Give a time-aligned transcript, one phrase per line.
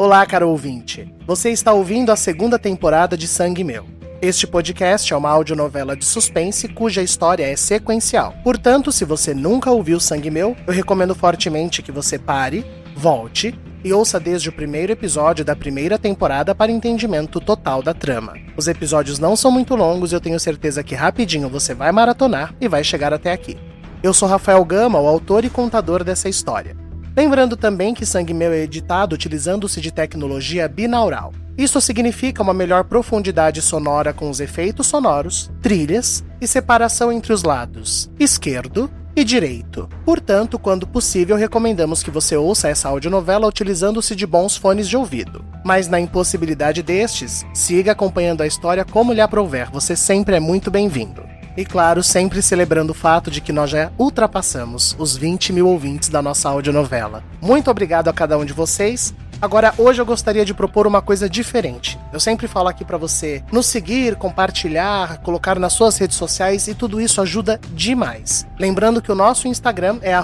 [0.00, 1.14] Olá, caro ouvinte.
[1.26, 3.84] Você está ouvindo a segunda temporada de Sangue Meu.
[4.22, 8.34] Este podcast é uma audionovela de suspense cuja história é sequencial.
[8.42, 12.64] Portanto, se você nunca ouviu Sangue Meu, eu recomendo fortemente que você pare,
[12.96, 13.54] volte
[13.84, 18.38] e ouça desde o primeiro episódio da primeira temporada para entendimento total da trama.
[18.56, 22.54] Os episódios não são muito longos e eu tenho certeza que rapidinho você vai maratonar
[22.58, 23.58] e vai chegar até aqui.
[24.02, 26.74] Eu sou Rafael Gama, o autor e contador dessa história.
[27.20, 31.34] Lembrando também que Sangue Meu é editado utilizando-se de tecnologia binaural.
[31.54, 37.42] Isso significa uma melhor profundidade sonora com os efeitos sonoros, trilhas e separação entre os
[37.42, 39.86] lados esquerdo e direito.
[40.02, 45.44] Portanto, quando possível, recomendamos que você ouça essa audionovela utilizando-se de bons fones de ouvido.
[45.62, 50.70] Mas na impossibilidade destes, siga acompanhando a história como lhe aprouver, você sempre é muito
[50.70, 51.22] bem-vindo.
[51.56, 56.08] E claro, sempre celebrando o fato de que nós já ultrapassamos os 20 mil ouvintes
[56.08, 57.22] da nossa audionovela.
[57.40, 59.14] Muito obrigado a cada um de vocês.
[59.42, 61.98] Agora, hoje eu gostaria de propor uma coisa diferente.
[62.12, 66.74] Eu sempre falo aqui para você nos seguir, compartilhar, colocar nas suas redes sociais e
[66.74, 68.46] tudo isso ajuda demais.
[68.58, 70.14] Lembrando que o nosso Instagram é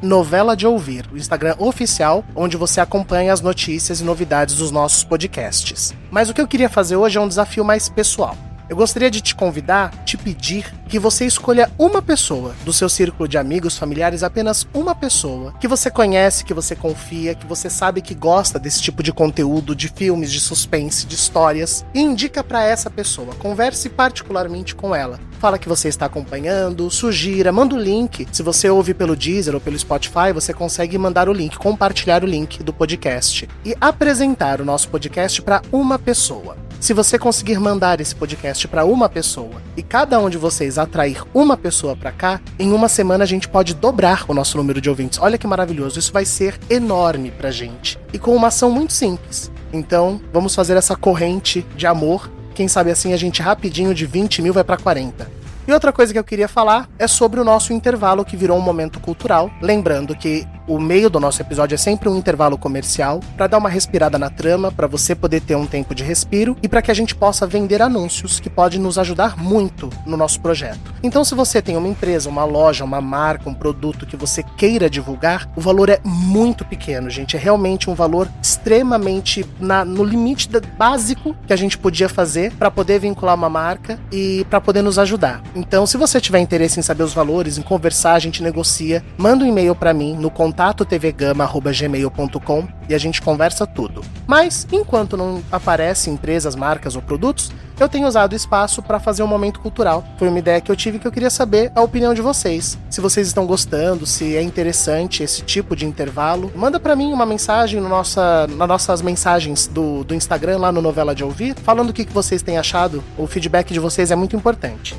[0.00, 5.02] novela de ouvir, o Instagram oficial, onde você acompanha as notícias e novidades dos nossos
[5.02, 5.92] podcasts.
[6.08, 8.36] Mas o que eu queria fazer hoje é um desafio mais pessoal.
[8.70, 13.28] Eu gostaria de te convidar, te pedir que você escolha uma pessoa do seu círculo
[13.28, 18.00] de amigos, familiares, apenas uma pessoa que você conhece, que você confia, que você sabe
[18.00, 22.62] que gosta desse tipo de conteúdo, de filmes, de suspense, de histórias, e indica para
[22.62, 23.34] essa pessoa.
[23.34, 25.18] Converse particularmente com ela.
[25.40, 28.28] Fala que você está acompanhando, sugira, manda o link.
[28.30, 32.26] Se você ouve pelo Deezer ou pelo Spotify, você consegue mandar o link, compartilhar o
[32.26, 36.69] link do podcast e apresentar o nosso podcast para uma pessoa.
[36.80, 41.22] Se você conseguir mandar esse podcast para uma pessoa e cada um de vocês atrair
[41.34, 44.88] uma pessoa para cá, em uma semana a gente pode dobrar o nosso número de
[44.88, 45.18] ouvintes.
[45.20, 47.98] Olha que maravilhoso, isso vai ser enorme pra gente.
[48.14, 49.52] E com uma ação muito simples.
[49.74, 52.30] Então, vamos fazer essa corrente de amor.
[52.54, 55.30] Quem sabe assim a gente rapidinho de 20 mil vai para 40.
[55.68, 58.62] E outra coisa que eu queria falar é sobre o nosso intervalo que virou um
[58.62, 59.50] momento cultural.
[59.60, 63.68] Lembrando que o meio do nosso episódio é sempre um intervalo comercial para dar uma
[63.68, 66.94] respirada na trama, para você poder ter um tempo de respiro e para que a
[66.94, 70.94] gente possa vender anúncios que pode nos ajudar muito no nosso projeto.
[71.02, 74.88] Então, se você tem uma empresa, uma loja, uma marca, um produto que você queira
[74.88, 77.36] divulgar, o valor é muito pequeno, gente.
[77.36, 82.52] É realmente um valor extremamente na, no limite da, básico que a gente podia fazer
[82.52, 85.42] para poder vincular uma marca e para poder nos ajudar.
[85.52, 89.44] Então, se você tiver interesse em saber os valores, em conversar, a gente negocia, manda
[89.44, 94.02] um e-mail para mim no contato contato.tvgama.gmail.com e a gente conversa tudo.
[94.26, 99.22] Mas, enquanto não aparecem empresas, marcas ou produtos, eu tenho usado o espaço para fazer
[99.22, 100.04] um momento cultural.
[100.18, 102.76] Foi uma ideia que eu tive que eu queria saber a opinião de vocês.
[102.90, 107.24] Se vocês estão gostando, se é interessante esse tipo de intervalo, manda para mim uma
[107.24, 111.88] mensagem no nossa, nas nossas mensagens do, do Instagram, lá no Novela de Ouvir, falando
[111.88, 113.02] o que, que vocês têm achado.
[113.16, 114.94] O feedback de vocês é muito importante.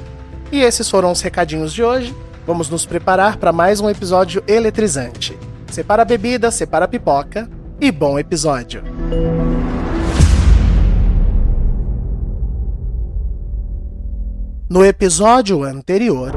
[0.52, 2.16] E esses foram os recadinhos de hoje.
[2.48, 5.38] Vamos nos preparar para mais um episódio eletrizante.
[5.72, 7.50] Separa a bebida, separa a pipoca
[7.80, 8.84] e bom episódio.
[14.70, 16.36] No episódio anterior.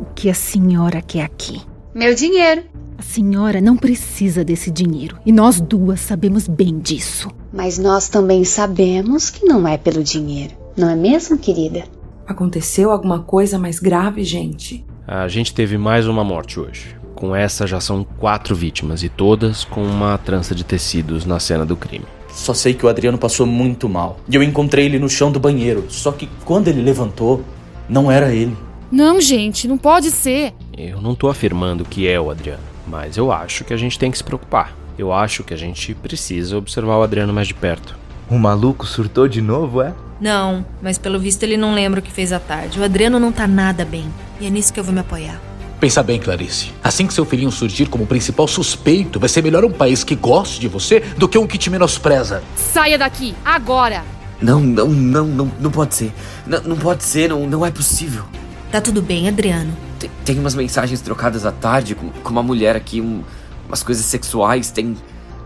[0.00, 1.60] O que a senhora quer aqui?
[1.94, 2.62] Meu dinheiro.
[2.96, 7.28] A senhora não precisa desse dinheiro e nós duas sabemos bem disso.
[7.52, 11.84] Mas nós também sabemos que não é pelo dinheiro, não é mesmo, querida?
[12.26, 14.86] Aconteceu alguma coisa mais grave, gente?
[15.06, 16.96] A gente teve mais uma morte hoje.
[17.14, 21.64] Com essa já são quatro vítimas e todas com uma trança de tecidos na cena
[21.66, 22.04] do crime.
[22.28, 24.20] Só sei que o Adriano passou muito mal.
[24.28, 25.86] E eu encontrei ele no chão do banheiro.
[25.88, 27.42] Só que quando ele levantou,
[27.88, 28.56] não era ele.
[28.90, 30.52] Não, gente, não pode ser.
[30.76, 34.10] Eu não tô afirmando que é o Adriano, mas eu acho que a gente tem
[34.10, 34.74] que se preocupar.
[34.98, 37.96] Eu acho que a gente precisa observar o Adriano mais de perto.
[38.30, 39.92] O maluco surtou de novo, é?
[40.20, 42.78] Não, mas pelo visto ele não lembra o que fez à tarde.
[42.78, 44.06] O Adriano não tá nada bem.
[44.40, 45.40] E é nisso que eu vou me apoiar.
[45.80, 46.72] Pensa bem, Clarice.
[46.84, 50.60] Assim que seu filhinho surgir como principal suspeito, vai ser melhor um país que goste
[50.60, 52.42] de você do que um que te menospreza.
[52.54, 54.04] Saia daqui, agora!
[54.40, 56.12] Não, não, não, não, não pode ser.
[56.46, 58.24] Não, não pode ser, não, não é possível.
[58.70, 59.76] Tá tudo bem, Adriano.
[59.98, 63.24] Tem, tem umas mensagens trocadas à tarde com, com uma mulher aqui, um,
[63.66, 64.96] umas coisas sexuais, tem.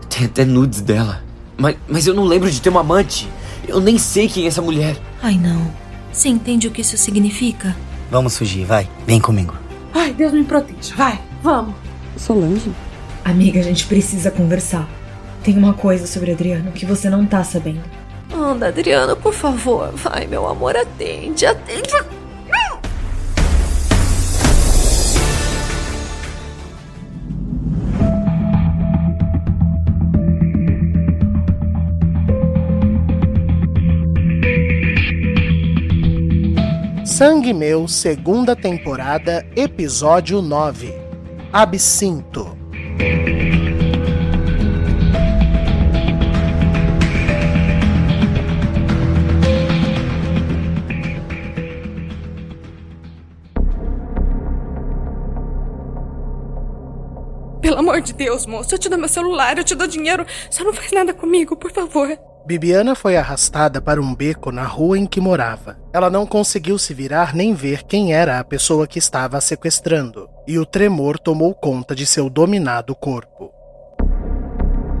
[0.07, 1.23] Tem até nudes dela.
[1.57, 3.29] Mas, mas eu não lembro de ter uma amante.
[3.67, 4.97] Eu nem sei quem é essa mulher.
[5.21, 5.71] Ai, não.
[6.11, 7.75] Você entende o que isso significa?
[8.09, 8.89] Vamos fugir, vai.
[9.05, 9.55] Vem comigo.
[9.93, 10.95] Ai, Deus me proteja.
[10.95, 11.75] Vai, vamos.
[12.17, 12.71] Solange?
[13.23, 14.87] Amiga, a gente precisa conversar.
[15.43, 17.81] Tem uma coisa sobre Adriano que você não tá sabendo.
[18.33, 19.91] Anda, Adriano, por favor.
[19.93, 21.89] Vai, meu amor, atende, atende.
[37.17, 40.93] Sangue Meu, segunda temporada, episódio 9
[41.49, 42.57] Absinto.
[57.61, 60.25] Pelo amor de Deus, moço, eu te dou meu celular, eu te dou dinheiro.
[60.49, 62.34] Só não faz nada comigo, por favor.
[62.45, 65.77] Bibiana foi arrastada para um beco na rua em que morava.
[65.91, 70.29] Ela não conseguiu se virar nem ver quem era a pessoa que estava a sequestrando,
[70.47, 73.51] e o tremor tomou conta de seu dominado corpo.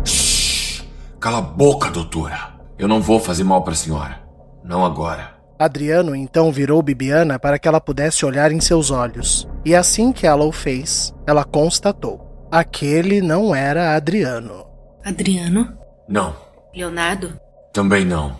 [0.03, 0.83] Shhh!
[1.19, 2.55] Cala a boca, doutora.
[2.79, 4.19] Eu não vou fazer mal para a senhora.
[4.63, 5.35] Não agora.
[5.59, 10.25] Adriano então virou Bibiana para que ela pudesse olhar em seus olhos, e assim que
[10.25, 14.65] ela o fez, ela constatou: aquele não era Adriano.
[15.03, 15.77] Adriano?
[16.09, 16.44] Não.
[16.75, 17.39] Leonardo?
[17.71, 18.37] Também não.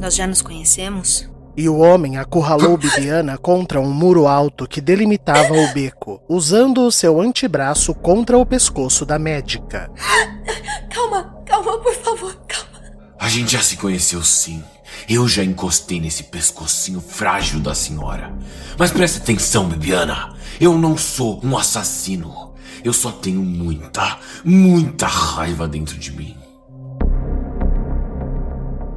[0.00, 1.30] Nós já nos conhecemos?
[1.56, 6.90] E o homem acurralou Bibiana contra um muro alto que delimitava o beco, usando o
[6.90, 9.90] seu antebraço contra o pescoço da médica.
[10.92, 12.80] Calma, calma, por favor, calma.
[13.18, 14.64] A gente já se conheceu sim.
[15.08, 18.32] Eu já encostei nesse pescocinho frágil da senhora.
[18.78, 20.34] Mas preste atenção, Bibiana.
[20.60, 22.49] Eu não sou um assassino.
[22.84, 26.36] Eu só tenho muita, muita raiva dentro de mim.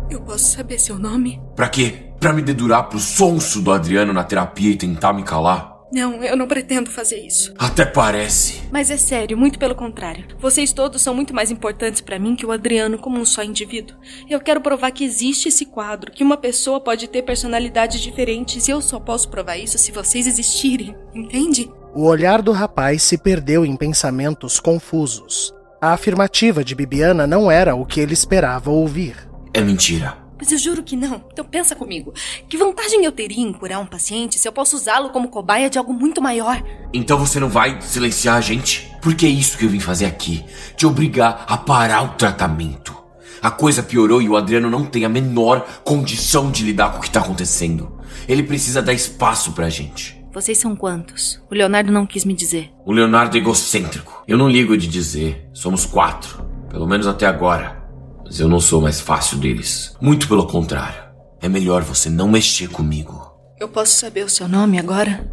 [0.10, 1.42] Eu posso saber seu nome?
[1.56, 2.12] Pra quê?
[2.20, 5.73] Pra me dedurar pro sonso do Adriano na terapia e tentar me calar?
[5.94, 7.54] Não, eu não pretendo fazer isso.
[7.56, 8.64] Até parece.
[8.72, 10.26] Mas é sério, muito pelo contrário.
[10.40, 13.96] Vocês todos são muito mais importantes para mim que o Adriano como um só indivíduo.
[14.28, 18.72] Eu quero provar que existe esse quadro, que uma pessoa pode ter personalidades diferentes e
[18.72, 21.72] eu só posso provar isso se vocês existirem, entende?
[21.94, 25.54] O olhar do rapaz se perdeu em pensamentos confusos.
[25.80, 29.16] A afirmativa de Bibiana não era o que ele esperava ouvir.
[29.54, 30.23] É mentira.
[30.44, 31.24] Mas eu juro que não.
[31.32, 32.14] Então pensa comigo.
[32.50, 35.78] Que vantagem eu teria em curar um paciente se eu posso usá-lo como cobaia de
[35.78, 36.62] algo muito maior?
[36.94, 38.92] Então você não vai silenciar a gente?
[39.02, 40.44] Porque é isso que eu vim fazer aqui.
[40.76, 42.94] Te obrigar a parar o tratamento.
[43.42, 47.02] A coisa piorou e o Adriano não tem a menor condição de lidar com o
[47.02, 47.98] que tá acontecendo.
[48.28, 50.22] Ele precisa dar espaço pra gente.
[50.34, 51.42] Vocês são quantos?
[51.50, 52.70] O Leonardo não quis me dizer.
[52.86, 54.26] O Leonardo é egocêntrico.
[54.28, 55.48] Eu não ligo de dizer.
[55.54, 56.46] Somos quatro.
[56.70, 57.83] Pelo menos até agora.
[58.34, 59.96] Mas eu não sou mais fácil deles.
[60.02, 61.04] Muito pelo contrário.
[61.40, 63.32] É melhor você não mexer comigo.
[63.60, 65.32] Eu posso saber o seu nome agora?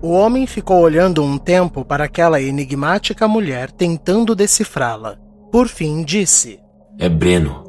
[0.00, 5.16] O homem ficou olhando um tempo para aquela enigmática mulher tentando decifrá-la.
[5.50, 6.60] Por fim, disse:
[7.00, 7.64] É Breno.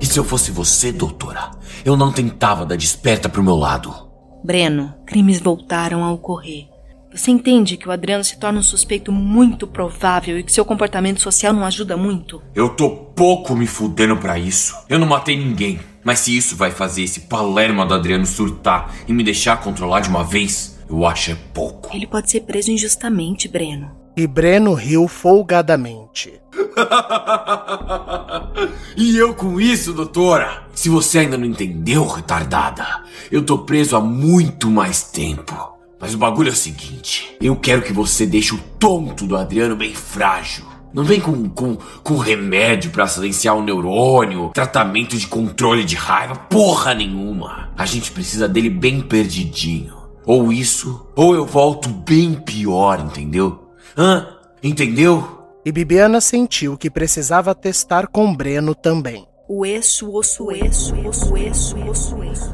[0.00, 1.50] E se eu fosse você, doutora?
[1.84, 3.94] Eu não tentava dar desperta pro meu lado.
[4.42, 6.68] Breno, crimes voltaram a ocorrer.
[7.16, 11.18] Você entende que o Adriano se torna um suspeito muito provável e que seu comportamento
[11.18, 12.42] social não ajuda muito?
[12.54, 14.76] Eu tô pouco me fudendo pra isso.
[14.86, 15.80] Eu não matei ninguém.
[16.04, 20.10] Mas se isso vai fazer esse palerma do Adriano surtar e me deixar controlar de
[20.10, 21.96] uma vez, eu acho é pouco.
[21.96, 23.90] Ele pode ser preso injustamente, Breno.
[24.14, 26.38] E Breno riu folgadamente.
[28.94, 30.64] e eu com isso, doutora?
[30.74, 35.75] Se você ainda não entendeu, retardada, eu tô preso há muito mais tempo.
[36.00, 39.76] Mas o bagulho é o seguinte: eu quero que você deixe o tonto do Adriano
[39.76, 40.64] bem frágil.
[40.92, 46.34] Não vem com, com, com remédio para silenciar o neurônio, tratamento de controle de raiva,
[46.34, 47.70] porra nenhuma.
[47.76, 49.94] A gente precisa dele bem perdidinho.
[50.24, 53.70] Ou isso, ou eu volto bem pior, entendeu?
[53.96, 54.26] Hã?
[54.62, 55.36] Entendeu?
[55.64, 59.26] E Bibiana sentiu que precisava testar com Breno também.
[59.48, 62.52] O eixo, osso, eixo, osso, eixo, osso, eixo.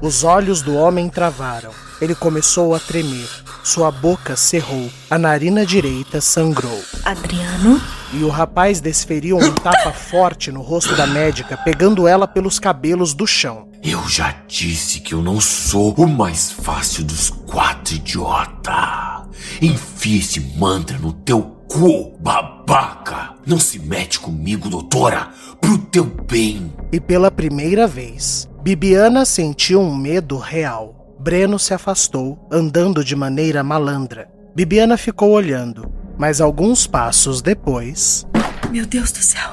[0.00, 1.70] Os olhos do homem travaram.
[2.00, 3.28] Ele começou a tremer.
[3.64, 4.90] Sua boca cerrou.
[5.10, 6.82] A narina direita sangrou.
[7.04, 7.80] Adriano?
[8.12, 13.12] E o rapaz desferiu um tapa forte no rosto da médica, pegando ela pelos cabelos
[13.12, 13.68] do chão.
[13.82, 19.26] Eu já disse que eu não sou o mais fácil dos quatro, idiota.
[19.60, 23.34] Enfia esse mantra no teu cu, babaca.
[23.46, 25.28] Não se mete comigo, doutora,
[25.60, 26.72] pro teu bem.
[26.90, 30.97] E pela primeira vez, Bibiana sentiu um medo real.
[31.18, 34.30] Breno se afastou, andando de maneira malandra.
[34.54, 38.24] Bibiana ficou olhando, mas alguns passos depois.
[38.70, 39.50] Meu Deus do céu!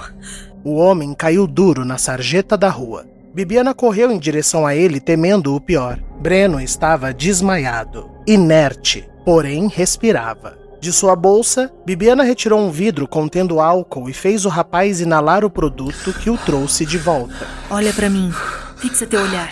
[0.63, 3.05] O homem caiu duro na sarjeta da rua.
[3.33, 5.99] Bibiana correu em direção a ele, temendo o pior.
[6.19, 10.57] Breno estava desmaiado, inerte, porém respirava.
[10.79, 15.49] De sua bolsa, Bibiana retirou um vidro contendo álcool e fez o rapaz inalar o
[15.49, 17.47] produto que o trouxe de volta.
[17.71, 18.31] Olha para mim.
[18.77, 19.51] Fixa teu olhar.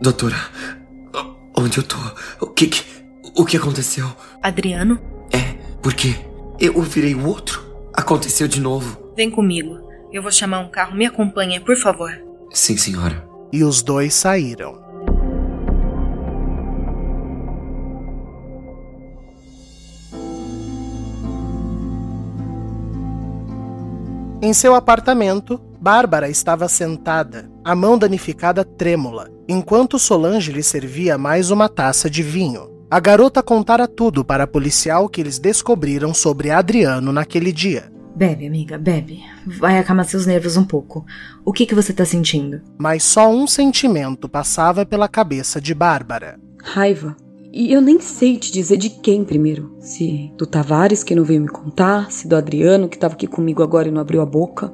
[0.00, 0.36] Doutora,
[1.64, 1.96] onde eu tô?
[2.40, 2.84] O que, que
[3.36, 4.06] o que aconteceu?
[4.42, 5.00] Adriano?
[5.32, 6.14] É, porque
[6.60, 7.64] eu virei o outro.
[7.92, 9.12] Aconteceu de novo.
[9.16, 9.80] Vem comigo.
[10.12, 10.94] Eu vou chamar um carro.
[10.94, 12.12] Me acompanha, por favor.
[12.52, 13.26] Sim, senhora.
[13.52, 14.82] E os dois saíram.
[24.40, 31.50] Em seu apartamento, Bárbara estava sentada, a mão danificada trêmula, enquanto Solange lhe servia mais
[31.50, 32.70] uma taça de vinho.
[32.90, 37.92] A garota contara tudo para a policial que eles descobriram sobre Adriano naquele dia.
[38.14, 39.24] Bebe, amiga, bebe.
[39.44, 41.04] Vai acalmar seus nervos um pouco.
[41.44, 42.60] O que, que você tá sentindo?
[42.78, 46.38] Mas só um sentimento passava pela cabeça de Bárbara.
[46.62, 47.16] Raiva.
[47.52, 49.76] E eu nem sei te dizer de quem primeiro.
[49.80, 53.62] Se do Tavares, que não veio me contar, se do Adriano, que estava aqui comigo
[53.62, 54.72] agora e não abriu a boca,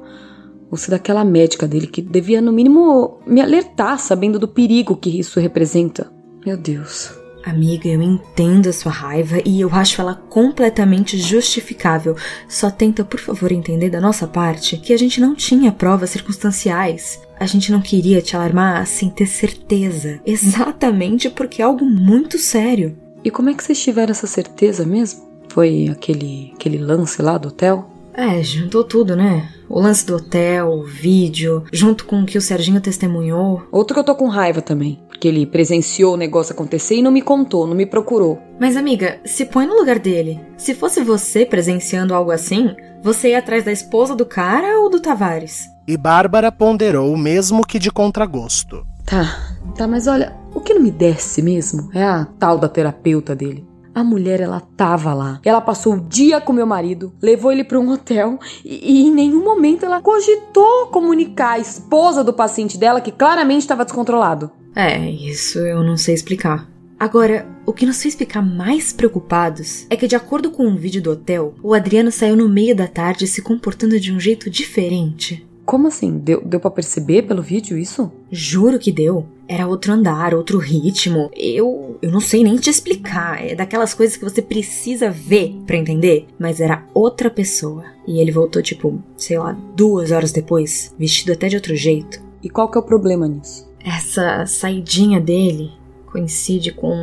[0.71, 5.19] ou se daquela médica dele que devia, no mínimo, me alertar, sabendo do perigo que
[5.19, 6.09] isso representa.
[6.45, 7.11] Meu Deus.
[7.43, 12.15] Amiga, eu entendo a sua raiva e eu acho ela completamente justificável.
[12.47, 17.19] Só tenta, por favor, entender da nossa parte que a gente não tinha provas circunstanciais.
[17.39, 20.21] A gente não queria te alarmar sem ter certeza.
[20.25, 22.95] Exatamente porque é algo muito sério.
[23.23, 25.27] E como é que vocês tiveram essa certeza mesmo?
[25.49, 27.89] Foi aquele, aquele lance lá do hotel?
[28.13, 29.49] É, juntou tudo, né?
[29.73, 33.63] O lance do hotel, o vídeo, junto com o que o Serginho testemunhou.
[33.71, 35.01] Outro que eu tô com raiva também.
[35.07, 38.37] Porque ele presenciou o negócio acontecer e não me contou, não me procurou.
[38.59, 40.41] Mas, amiga, se põe no lugar dele.
[40.57, 44.99] Se fosse você presenciando algo assim, você ia atrás da esposa do cara ou do
[44.99, 45.69] Tavares?
[45.87, 48.85] E Bárbara ponderou mesmo que de contragosto.
[49.05, 53.33] Tá, tá, mas olha, o que não me desce mesmo é a tal da terapeuta
[53.33, 53.70] dele.
[53.93, 55.39] A mulher, ela tava lá.
[55.43, 59.11] Ela passou o dia com meu marido, levou ele para um hotel e, e, em
[59.11, 64.51] nenhum momento ela cogitou comunicar a esposa do paciente dela que claramente estava descontrolado.
[64.75, 66.69] É, isso eu não sei explicar.
[66.97, 71.01] Agora, o que nos fez ficar mais preocupados é que, de acordo com um vídeo
[71.01, 75.45] do hotel, o Adriano saiu no meio da tarde se comportando de um jeito diferente.
[75.65, 76.17] Como assim?
[76.17, 78.11] Deu, deu para perceber pelo vídeo isso?
[78.31, 79.25] Juro que deu.
[79.51, 81.29] Era outro andar, outro ritmo.
[81.35, 83.45] Eu, eu não sei nem te explicar.
[83.45, 86.25] É daquelas coisas que você precisa ver para entender.
[86.39, 87.83] Mas era outra pessoa.
[88.07, 92.21] E ele voltou, tipo, sei lá, duas horas depois, vestido até de outro jeito.
[92.41, 93.69] E qual que é o problema nisso?
[93.83, 95.71] Essa saidinha dele
[96.05, 96.95] coincide com.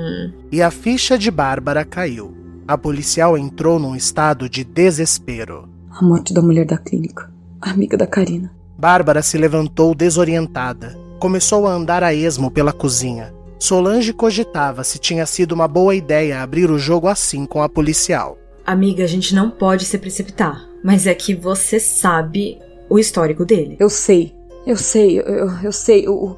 [0.50, 2.34] E a ficha de Bárbara caiu.
[2.66, 5.68] A policial entrou num estado de desespero.
[5.90, 8.50] A morte da mulher da clínica amiga da Karina.
[8.76, 10.96] Bárbara se levantou desorientada.
[11.18, 13.34] Começou a andar a esmo pela cozinha.
[13.58, 18.38] Solange cogitava se tinha sido uma boa ideia abrir o jogo assim com a policial.
[18.64, 20.68] Amiga, a gente não pode se precipitar.
[20.84, 23.76] Mas é que você sabe o histórico dele.
[23.80, 24.32] Eu sei.
[24.64, 26.08] Eu sei, eu, eu sei.
[26.08, 26.37] O,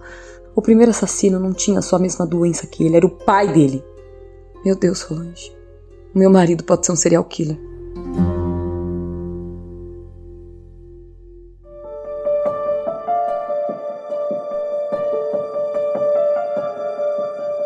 [0.55, 3.85] o primeiro assassino não tinha só a mesma doença que ele, era o pai dele.
[4.65, 5.53] Meu Deus, Solange.
[6.15, 7.59] Meu marido pode ser um serial killer.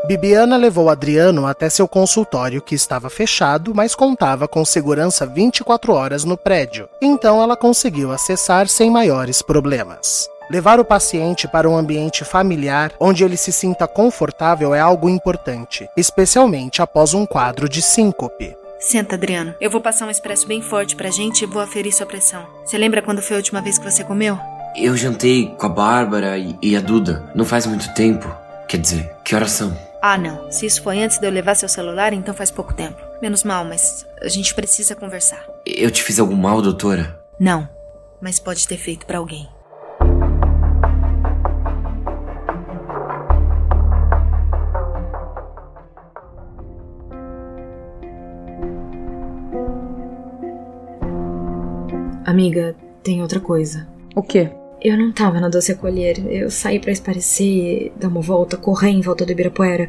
[0.06, 6.24] Bibiana levou Adriano até seu consultório, que estava fechado, mas contava com segurança 24 horas
[6.24, 6.86] no prédio.
[7.00, 10.28] Então ela conseguiu acessar sem maiores problemas.
[10.50, 15.88] Levar o paciente para um ambiente familiar onde ele se sinta confortável é algo importante,
[15.96, 18.54] especialmente após um quadro de síncope.
[18.78, 19.54] Senta, Adriano.
[19.58, 22.44] Eu vou passar um expresso bem forte pra gente e vou aferir sua pressão.
[22.62, 24.38] Você lembra quando foi a última vez que você comeu?
[24.76, 27.24] Eu jantei com a Bárbara e, e a Duda.
[27.34, 28.30] Não faz muito tempo.
[28.68, 29.74] Quer dizer, que horas são?
[30.06, 30.52] Ah, não.
[30.52, 33.00] Se isso foi antes de eu levar seu celular, então faz pouco tempo.
[33.22, 35.42] Menos mal, mas a gente precisa conversar.
[35.64, 37.18] Eu te fiz algum mal, doutora?
[37.40, 37.66] Não,
[38.20, 39.48] mas pode ter feito para alguém.
[52.26, 53.88] Amiga, tem outra coisa.
[54.14, 54.52] O quê?
[54.84, 56.18] Eu não tava na doce acolher.
[56.30, 59.88] Eu saí para esparecer, dar uma volta, correr em volta do Ibirapuera.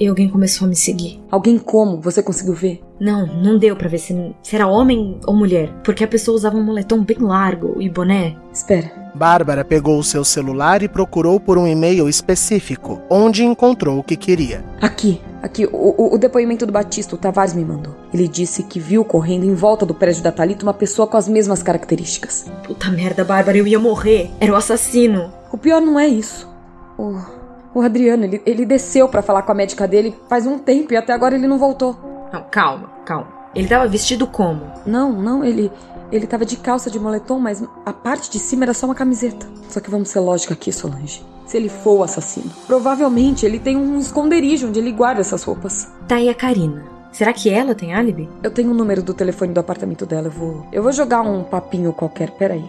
[0.00, 1.20] E alguém começou a me seguir.
[1.30, 2.00] Alguém como?
[2.00, 2.80] Você conseguiu ver?
[3.00, 6.56] Não, não deu para ver se, se era homem ou mulher, porque a pessoa usava
[6.56, 8.36] um moletom bem largo e boné.
[8.52, 8.90] Espera.
[9.14, 14.16] Bárbara pegou o seu celular e procurou por um e-mail específico, onde encontrou o que
[14.16, 14.64] queria.
[14.80, 17.94] Aqui, aqui, o, o, o, depoimento do Batista, o Tavares me mandou.
[18.12, 21.28] Ele disse que viu correndo em volta do prédio da Thalita uma pessoa com as
[21.28, 22.46] mesmas características.
[22.64, 24.30] Puta merda, Bárbara, eu ia morrer.
[24.38, 25.32] Era o assassino.
[25.52, 26.48] O pior não é isso.
[26.96, 27.37] O,
[27.78, 30.96] o Adriano, ele, ele desceu para falar com a médica dele faz um tempo e
[30.96, 31.96] até agora ele não voltou.
[32.32, 33.28] Não, calma, calma.
[33.54, 34.62] Ele tava vestido como?
[34.84, 35.70] Não, não, ele.
[36.10, 39.46] Ele tava de calça de moletom, mas a parte de cima era só uma camiseta.
[39.68, 41.24] Só que vamos ser lógica aqui, Solange.
[41.46, 45.88] Se ele for o assassino, provavelmente ele tem um esconderijo onde ele guarda essas roupas.
[46.06, 46.84] Tá aí a Karina.
[47.12, 48.28] Será que ela tem álibi?
[48.42, 50.26] Eu tenho o número do telefone do apartamento dela.
[50.26, 50.66] Eu vou.
[50.72, 52.30] Eu vou jogar um papinho qualquer.
[52.32, 52.64] Peraí.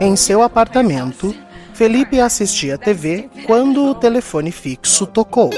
[0.00, 1.34] Em seu apartamento,
[1.76, 5.50] Felipe assistia TV quando o telefone fixo tocou.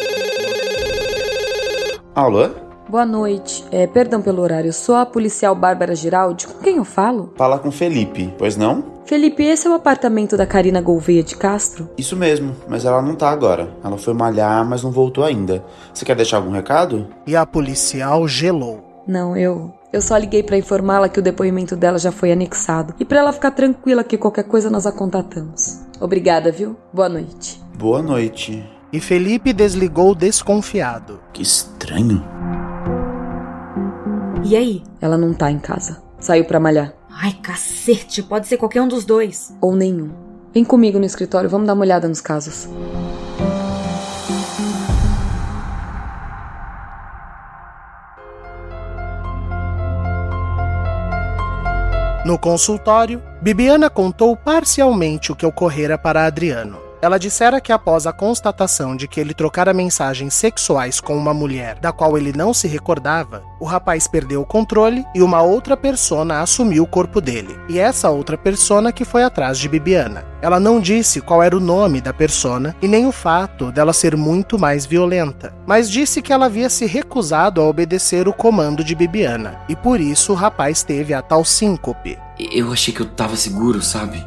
[2.12, 2.48] Alô?
[2.88, 3.64] Boa noite.
[3.70, 4.72] É, perdão pelo horário.
[4.72, 6.48] Sou a policial Bárbara Giraldi.
[6.48, 7.32] Com quem eu falo?
[7.37, 8.82] Fala com Felipe, pois não?
[9.04, 11.88] Felipe, esse é o apartamento da Karina Gouveia de Castro?
[11.96, 13.76] Isso mesmo, mas ela não tá agora.
[13.84, 15.64] Ela foi malhar, mas não voltou ainda.
[15.94, 17.06] Você quer deixar algum recado?
[17.28, 19.04] E a policial gelou.
[19.06, 19.72] Não, eu.
[19.92, 22.92] Eu só liguei para informá-la que o depoimento dela já foi anexado.
[22.98, 25.87] E para ela ficar tranquila que qualquer coisa nós a contatamos.
[26.00, 26.76] Obrigada, viu?
[26.93, 27.61] Boa noite.
[27.76, 28.64] Boa noite.
[28.93, 31.21] E Felipe desligou desconfiado.
[31.33, 32.25] Que estranho.
[34.45, 34.83] E aí?
[35.00, 36.02] Ela não tá em casa.
[36.19, 36.95] Saiu para malhar.
[37.11, 39.55] Ai, cacete, pode ser qualquer um dos dois.
[39.61, 40.11] Ou nenhum.
[40.55, 42.69] Vem comigo no escritório, vamos dar uma olhada nos casos.
[52.28, 56.88] No consultório, Bibiana contou parcialmente o que ocorrera para Adriano.
[57.00, 61.78] Ela dissera que após a constatação de que ele trocara mensagens sexuais com uma mulher
[61.78, 66.40] da qual ele não se recordava, o rapaz perdeu o controle e uma outra persona
[66.40, 67.57] assumiu o corpo dele.
[67.69, 70.26] E essa outra persona que foi atrás de Bibiana.
[70.43, 74.17] Ela não disse qual era o nome da persona e nem o fato dela ser
[74.17, 78.95] muito mais violenta, mas disse que ela havia se recusado a obedecer o comando de
[78.95, 82.18] Bibiana, e por isso o rapaz teve a tal síncope.
[82.38, 84.25] Eu achei que eu tava seguro, sabe?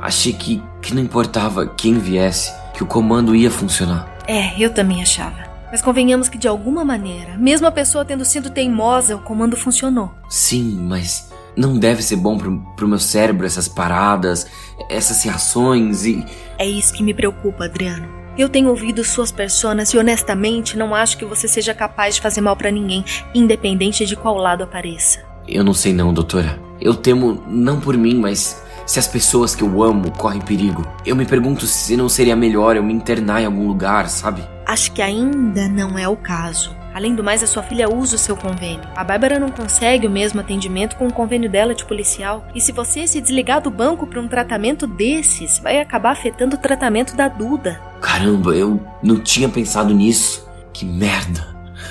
[0.00, 4.16] Achei que, que não importava quem viesse, que o comando ia funcionar.
[4.26, 5.46] É, eu também achava.
[5.70, 10.12] Mas convenhamos que de alguma maneira, mesmo a pessoa tendo sido teimosa, o comando funcionou.
[10.28, 14.46] Sim, mas não deve ser bom pro, pro meu cérebro essas paradas,
[14.88, 16.24] essas reações e.
[16.58, 18.06] É isso que me preocupa, Adriano.
[18.38, 22.42] Eu tenho ouvido suas personas e honestamente não acho que você seja capaz de fazer
[22.42, 23.02] mal para ninguém,
[23.34, 25.24] independente de qual lado apareça.
[25.48, 26.60] Eu não sei não, doutora.
[26.78, 30.86] Eu temo não por mim, mas se as pessoas que eu amo correm perigo.
[31.04, 34.42] Eu me pergunto se não seria melhor eu me internar em algum lugar, sabe?
[34.64, 36.74] Acho que ainda não é o caso.
[36.96, 38.88] Além do mais, a sua filha usa o seu convênio.
[38.96, 42.48] A Bárbara não consegue o mesmo atendimento com o convênio dela de policial.
[42.54, 46.58] E se você se desligar do banco para um tratamento desses, vai acabar afetando o
[46.58, 47.78] tratamento da Duda.
[48.00, 50.48] Caramba, eu não tinha pensado nisso.
[50.72, 51.46] Que merda.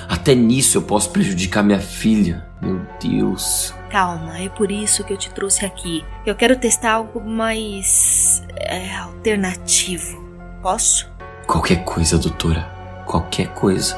[0.09, 2.43] Até nisso eu posso prejudicar minha filha.
[2.59, 3.75] Meu Deus.
[3.89, 6.03] Calma, é por isso que eu te trouxe aqui.
[6.25, 8.43] Eu quero testar algo mais.
[8.57, 10.23] É, alternativo.
[10.61, 11.09] Posso?
[11.47, 12.67] Qualquer coisa, doutora.
[13.05, 13.95] Qualquer coisa.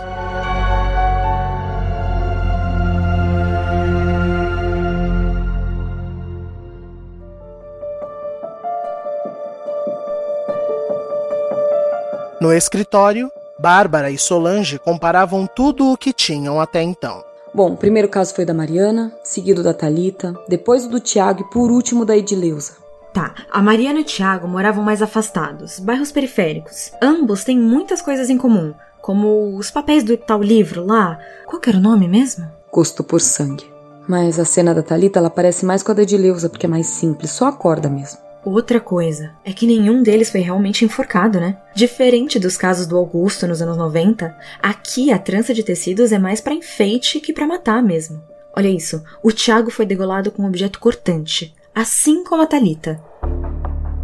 [12.40, 17.27] No escritório, Bárbara e Solange comparavam tudo o que tinham até então.
[17.58, 21.50] Bom, o primeiro caso foi da Mariana, seguido da Talita, depois o do Tiago e
[21.50, 22.74] por último da Edileuza.
[23.12, 26.92] Tá, a Mariana e o Tiago moravam mais afastados, bairros periféricos.
[27.02, 31.18] Ambos têm muitas coisas em comum, como os papéis do tal livro lá.
[31.48, 32.46] Qual que era o nome mesmo?
[32.72, 33.66] Gosto por sangue.
[34.08, 36.86] Mas a cena da Talita ela parece mais com a da Edileuza porque é mais
[36.86, 38.20] simples, só acorda mesmo.
[38.50, 41.58] Outra coisa é que nenhum deles foi realmente enforcado, né?
[41.76, 44.34] Diferente dos casos do Augusto nos anos 90,
[44.64, 48.24] aqui a trança de tecidos é mais para enfeite que para matar mesmo.
[48.56, 53.04] Olha isso, o Thiago foi degolado com um objeto cortante, assim como a Talita.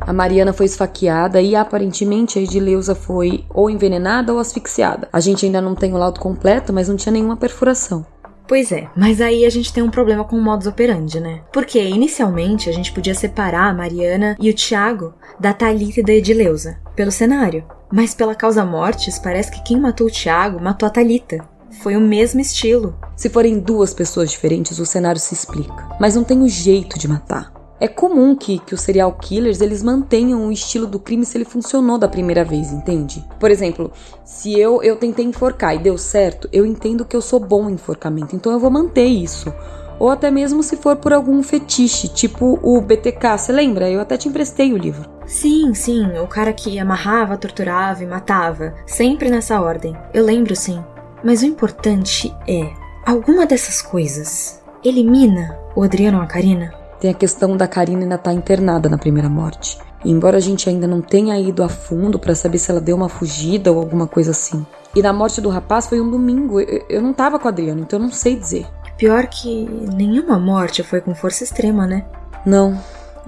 [0.01, 5.08] A Mariana foi esfaqueada e aparentemente a Edileuza foi ou envenenada ou asfixiada.
[5.13, 8.06] A gente ainda não tem o laudo completo, mas não tinha nenhuma perfuração.
[8.54, 11.42] Pois é, mas aí a gente tem um problema com o modus operandi, né?
[11.52, 16.13] Porque inicialmente a gente podia separar a Mariana e o Thiago da Thalita e da
[16.13, 17.66] Edileuza, pelo cenário.
[17.92, 21.44] Mas pela causa mortes, parece que quem matou o Thiago matou a Thalita.
[21.82, 22.96] Foi o mesmo estilo.
[23.16, 25.89] Se forem duas pessoas diferentes, o cenário se explica.
[26.00, 27.62] Mas não tem o jeito de matar.
[27.84, 31.43] É comum que, que os serial killers eles mantenham o estilo do crime se ele
[31.43, 33.22] funcionou da primeira vez, entende?
[33.38, 33.91] Por exemplo,
[34.24, 37.74] se eu, eu tentei enforcar e deu certo, eu entendo que eu sou bom em
[37.74, 39.54] enforcamento, então eu vou manter isso.
[40.00, 43.89] Ou até mesmo se for por algum fetiche, tipo o BTK, você lembra?
[43.89, 45.10] Eu até te emprestei o livro.
[45.26, 49.93] Sim, sim, o cara que amarrava, torturava e matava, sempre nessa ordem.
[50.13, 50.82] Eu lembro sim.
[51.22, 52.72] Mas o importante é,
[53.06, 56.83] alguma dessas coisas elimina o Adriano ou a Karina?
[57.04, 59.78] Tem a questão da Karina ainda estar tá internada na primeira morte.
[60.06, 62.96] E embora a gente ainda não tenha ido a fundo para saber se ela deu
[62.96, 64.66] uma fugida ou alguma coisa assim.
[64.96, 66.62] E na morte do rapaz foi um domingo.
[66.62, 68.66] Eu, eu não tava com o Adriano, então eu não sei dizer.
[68.98, 72.06] Pior que nenhuma morte foi com força extrema, né?
[72.46, 72.80] Não.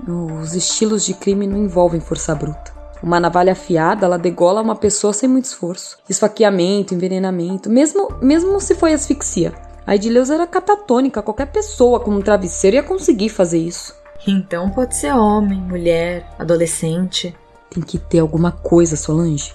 [0.08, 2.72] Os estilos de crime não envolvem força bruta.
[3.04, 5.98] Uma navalha afiada, ela degola uma pessoa sem muito esforço.
[6.10, 9.52] Esfaqueamento, envenenamento, mesmo, mesmo se foi asfixia.
[9.88, 13.94] A Edileuza era catatônica, qualquer pessoa com um travesseiro ia conseguir fazer isso.
[14.28, 17.36] Então pode ser homem, mulher, adolescente.
[17.70, 19.54] Tem que ter alguma coisa, Solange.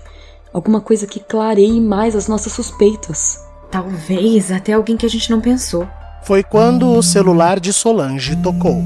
[0.53, 3.45] Alguma coisa que clareie mais as nossas suspeitas.
[3.73, 5.89] Talvez até alguém que a gente não pensou.
[6.23, 8.85] Foi quando o celular de Solange tocou.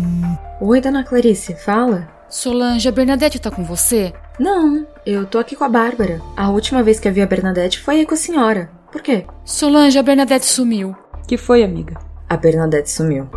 [0.62, 2.08] Oi, dona Clarice, fala.
[2.28, 4.14] Solange, a Bernadette tá com você?
[4.38, 6.22] Não, eu tô aqui com a Bárbara.
[6.36, 8.70] A última vez que eu vi a Bernadette foi aí com a senhora.
[8.90, 9.26] Por quê?
[9.44, 10.96] Solange, a Bernadette sumiu.
[11.26, 11.98] Que foi, amiga?
[12.28, 13.28] A Bernadette sumiu.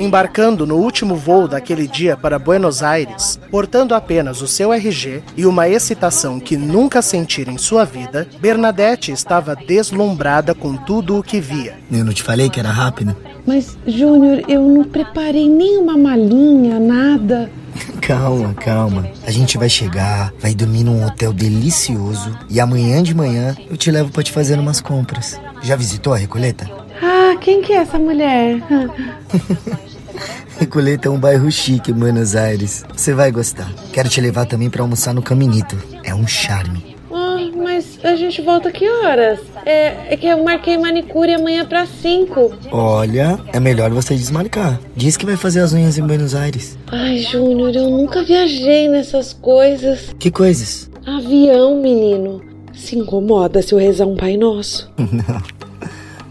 [0.00, 5.44] embarcando no último voo daquele dia para Buenos Aires, portando apenas o seu RG e
[5.44, 11.38] uma excitação que nunca sentira em sua vida, Bernadette estava deslumbrada com tudo o que
[11.38, 11.78] via.
[11.92, 13.14] Eu não te falei que era rápido?
[13.46, 17.50] Mas, Júnior, eu não preparei nem uma malinha, nada.
[18.00, 19.08] Calma, calma.
[19.26, 23.90] A gente vai chegar, vai dormir num hotel delicioso e amanhã de manhã eu te
[23.90, 25.40] levo para te fazer umas compras.
[25.62, 26.68] Já visitou a Recoleta?
[27.02, 28.60] Ah, quem que é essa mulher?
[30.58, 32.84] Recoleta é um bairro chique em Buenos Aires.
[32.94, 33.72] Você vai gostar.
[33.92, 35.76] Quero te levar também para almoçar no Caminito.
[36.04, 36.89] É um charme.
[38.02, 39.40] A gente volta que horas?
[39.66, 42.52] É, é que eu marquei manicure amanhã para 5.
[42.72, 44.80] Olha, é melhor você desmarcar.
[44.96, 46.78] Diz que vai fazer as unhas em Buenos Aires.
[46.86, 50.14] Ai, Júnior, eu nunca viajei nessas coisas.
[50.18, 50.90] Que coisas?
[51.06, 52.42] Avião, menino.
[52.72, 54.90] Se incomoda se eu rezar um Pai Nosso?
[54.96, 55.42] Não.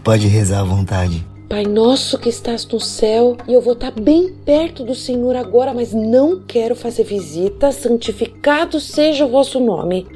[0.02, 1.24] Pode rezar à vontade.
[1.48, 5.74] Pai nosso que estás no céu, e eu vou estar bem perto do Senhor agora,
[5.74, 7.72] mas não quero fazer visita.
[7.72, 10.06] Santificado seja o vosso nome.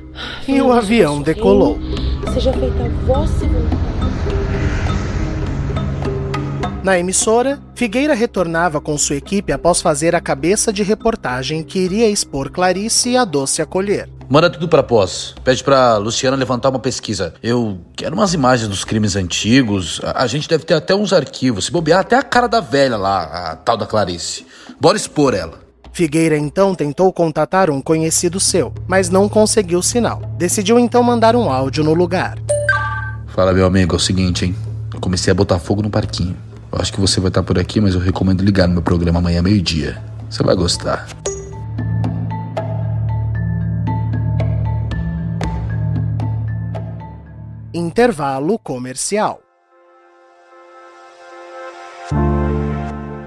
[0.46, 1.78] E o avião decolou.
[2.32, 3.84] Seja feita a vossa vontade.
[6.84, 12.10] Na emissora, Figueira retornava com sua equipe após fazer a cabeça de reportagem que iria
[12.10, 14.06] expor Clarice e a Doce acolher.
[14.28, 15.34] Manda tudo pra pós.
[15.42, 17.32] Pede pra Luciana levantar uma pesquisa.
[17.42, 19.98] Eu quero umas imagens dos crimes antigos.
[20.04, 21.64] A, a, gente deve ter até uns arquivos.
[21.64, 24.44] Se bobear, até a cara da velha lá, a tal da Clarice.
[24.78, 25.63] Bora expor ela.
[25.94, 30.20] Figueira então tentou contatar um conhecido seu, mas não conseguiu sinal.
[30.36, 32.36] Decidiu então mandar um áudio no lugar.
[33.28, 34.56] Fala, meu amigo, é o seguinte, hein?
[34.92, 36.36] Eu comecei a botar fogo no parquinho.
[36.72, 39.20] Eu acho que você vai estar por aqui, mas eu recomendo ligar no meu programa
[39.20, 40.02] amanhã meio-dia.
[40.28, 41.06] Você vai gostar.
[47.72, 49.40] Intervalo comercial.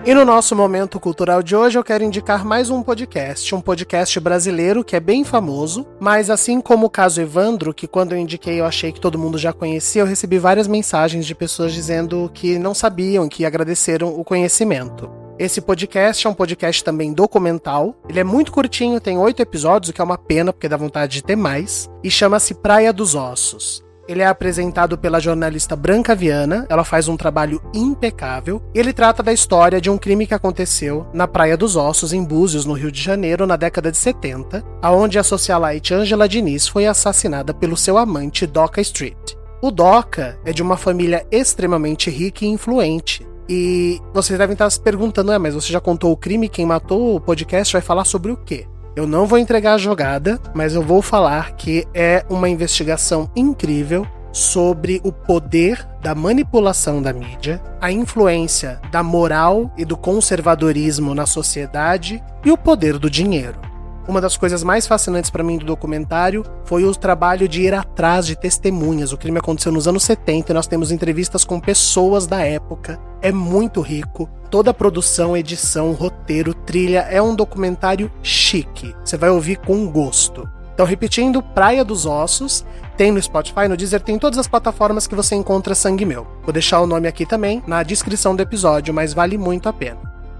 [0.08, 4.18] E no nosso momento cultural de hoje eu quero indicar mais um podcast, um podcast
[4.22, 8.62] brasileiro que é bem famoso, mas assim como o caso Evandro, que quando eu indiquei
[8.62, 12.58] eu achei que todo mundo já conhecia, eu recebi várias mensagens de pessoas dizendo que
[12.58, 15.12] não sabiam, que agradeceram o conhecimento.
[15.38, 17.94] Esse podcast é um podcast também documental.
[18.08, 21.16] Ele é muito curtinho, tem oito episódios, o que é uma pena, porque dá vontade
[21.16, 21.90] de ter mais.
[22.02, 23.86] E chama-se Praia dos Ossos.
[24.08, 28.62] Ele é apresentado pela jornalista Branca Viana, ela faz um trabalho impecável.
[28.74, 32.66] Ele trata da história de um crime que aconteceu na Praia dos Ossos, em Búzios,
[32.66, 37.54] no Rio de Janeiro, na década de 70, aonde a socialite Angela Diniz foi assassinada
[37.54, 39.36] pelo seu amante Doca Street.
[39.62, 43.28] O Doca é de uma família extremamente rica e influente.
[43.50, 46.48] E vocês devem estar se perguntando, é, mas você já contou o crime?
[46.48, 48.68] Quem matou o podcast vai falar sobre o quê?
[48.98, 54.08] Eu não vou entregar a jogada, mas eu vou falar que é uma investigação incrível
[54.32, 61.28] sobre o poder da manipulação da mídia, a influência da moral e do conservadorismo na
[61.28, 63.68] sociedade e o poder do dinheiro.
[64.08, 68.26] Uma das coisas mais fascinantes para mim do documentário foi o trabalho de ir atrás
[68.26, 69.12] de testemunhas.
[69.12, 72.98] O crime aconteceu nos anos 70 e nós temos entrevistas com pessoas da época.
[73.22, 74.28] É muito rico.
[74.50, 78.96] Toda a produção, edição, roteiro, trilha é um documentário chique.
[79.04, 80.48] Você vai ouvir com gosto.
[80.74, 85.06] Então, repetindo, Praia dos Ossos, tem no Spotify, no Deezer, tem em todas as plataformas
[85.06, 86.26] que você encontra Sangue Meu.
[86.44, 90.00] Vou deixar o nome aqui também na descrição do episódio, mas vale muito a pena.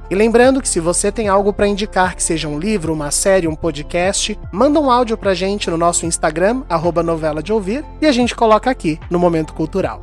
[0.10, 3.48] E lembrando que se você tem algo para indicar que seja um livro, uma série,
[3.48, 8.06] um podcast, manda um áudio pra gente no nosso Instagram, arroba novela de ouvir, e
[8.06, 10.02] a gente coloca aqui no Momento Cultural.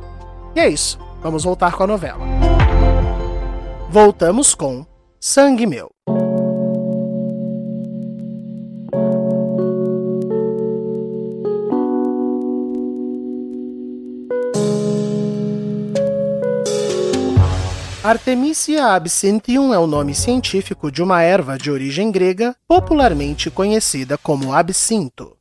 [0.55, 2.54] E é isso, vamos voltar com a novela.
[3.89, 4.85] Voltamos com
[5.19, 5.89] Sangue Meu.
[18.03, 24.53] Artemisia absinthium é o nome científico de uma erva de origem grega, popularmente conhecida como
[24.53, 25.35] absinto.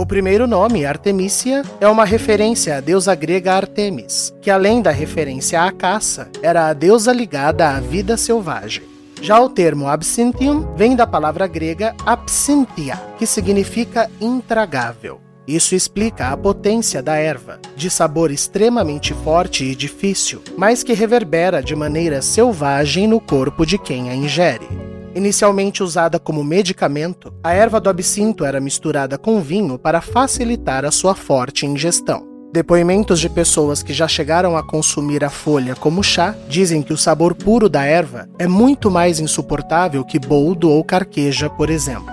[0.00, 5.60] O primeiro nome, Artemisia, é uma referência à deusa grega Artemis, que além da referência
[5.60, 8.82] à caça, era a deusa ligada à vida selvagem.
[9.20, 15.20] Já o termo absinthium vem da palavra grega absinthia, que significa intragável.
[15.46, 21.62] Isso explica a potência da erva, de sabor extremamente forte e difícil, mas que reverbera
[21.62, 24.66] de maneira selvagem no corpo de quem a ingere.
[25.14, 30.90] Inicialmente usada como medicamento, a erva do absinto era misturada com vinho para facilitar a
[30.92, 32.28] sua forte ingestão.
[32.52, 36.98] Depoimentos de pessoas que já chegaram a consumir a folha como chá dizem que o
[36.98, 42.12] sabor puro da erva é muito mais insuportável que boldo ou carqueja, por exemplo.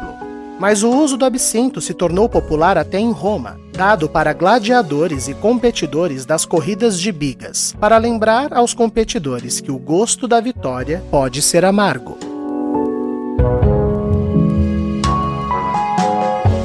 [0.59, 5.35] Mas o uso do absinto se tornou popular até em Roma, dado para gladiadores e
[5.35, 11.43] competidores das corridas de bigas, para lembrar aos competidores que o gosto da vitória pode
[11.43, 12.17] ser amargo.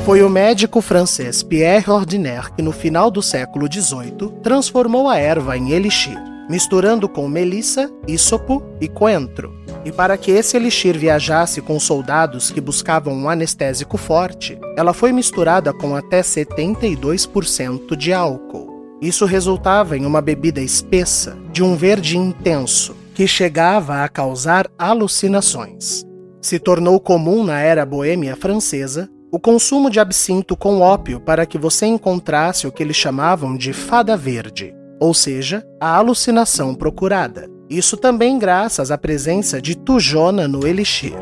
[0.04, 5.56] Foi o médico francês Pierre Ordinaire que, no final do século XVIII, transformou a erva
[5.56, 6.18] em elixir,
[6.50, 9.54] misturando com melissa, ísopo e coentro,
[9.85, 15.12] e para que esse elixir viajasse com soldados que buscavam um anestésico forte, ela foi
[15.12, 18.98] misturada com até 72% de álcool.
[19.00, 26.04] Isso resultava em uma bebida espessa, de um verde intenso, que chegava a causar alucinações.
[26.42, 31.57] Se tornou comum na era boêmia francesa o consumo de absinto com ópio para que
[31.57, 37.48] você encontrasse o que eles chamavam de fada verde, ou seja, a alucinação procurada.
[37.70, 41.14] Isso também graças à presença de tujona no elixir.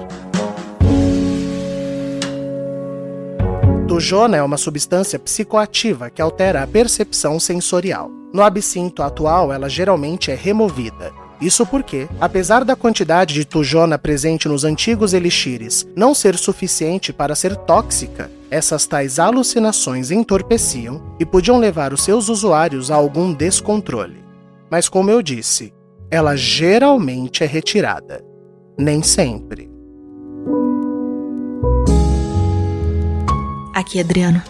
[3.87, 8.11] Tujona é uma substância psicoativa que altera a percepção sensorial.
[8.33, 11.20] No absinto atual, ela geralmente é removida.
[11.41, 17.35] Isso porque, apesar da quantidade de tujona presente nos antigos elixires não ser suficiente para
[17.35, 24.23] ser tóxica, essas tais alucinações entorpeciam e podiam levar os seus usuários a algum descontrole.
[24.71, 25.73] Mas, como eu disse,
[26.11, 28.23] ela geralmente é retirada.
[28.77, 29.71] Nem sempre.
[33.75, 34.43] Aqui, Adriano.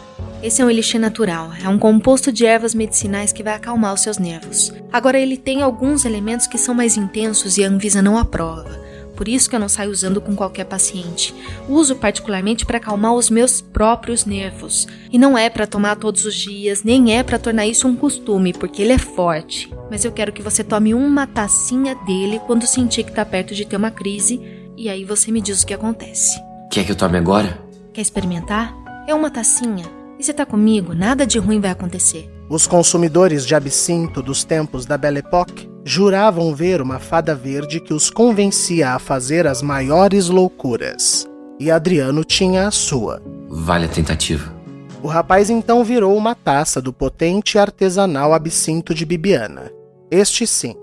[0.43, 4.01] Esse é um elixir natural, é um composto de ervas medicinais que vai acalmar os
[4.01, 4.73] seus nervos.
[4.93, 9.29] Agora, ele tem alguns elementos que são mais intensos e a Anvisa não aprova por
[9.29, 11.35] isso que eu não saio usando com qualquer paciente.
[11.69, 14.89] Uso particularmente para acalmar os meus próprios nervos.
[15.13, 18.55] E não é para tomar todos os dias, nem é para tornar isso um costume,
[18.55, 19.71] porque ele é forte.
[19.91, 23.67] Mas eu quero que você tome uma tacinha dele quando sentir que tá perto de
[23.67, 24.41] ter uma crise,
[24.75, 26.41] e aí você me diz o que acontece.
[26.73, 27.63] Quer que eu tome agora?
[27.93, 28.75] Quer experimentar?
[29.07, 30.00] É uma tacinha.
[30.21, 32.31] E você tá comigo, nada de ruim vai acontecer.
[32.47, 37.95] Os consumidores de absinto dos tempos da Belle Époque juravam ver uma fada verde que
[37.95, 41.27] os convencia a fazer as maiores loucuras.
[41.59, 43.23] E Adriano tinha a sua.
[43.49, 44.55] Vale a tentativa.
[45.03, 49.73] O rapaz então virou uma taça do potente artesanal absinto de Bibiana.
[50.11, 50.75] Este sim,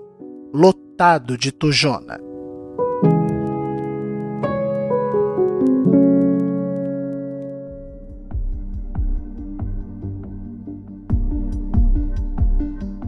[0.52, 2.18] lotado de tujona.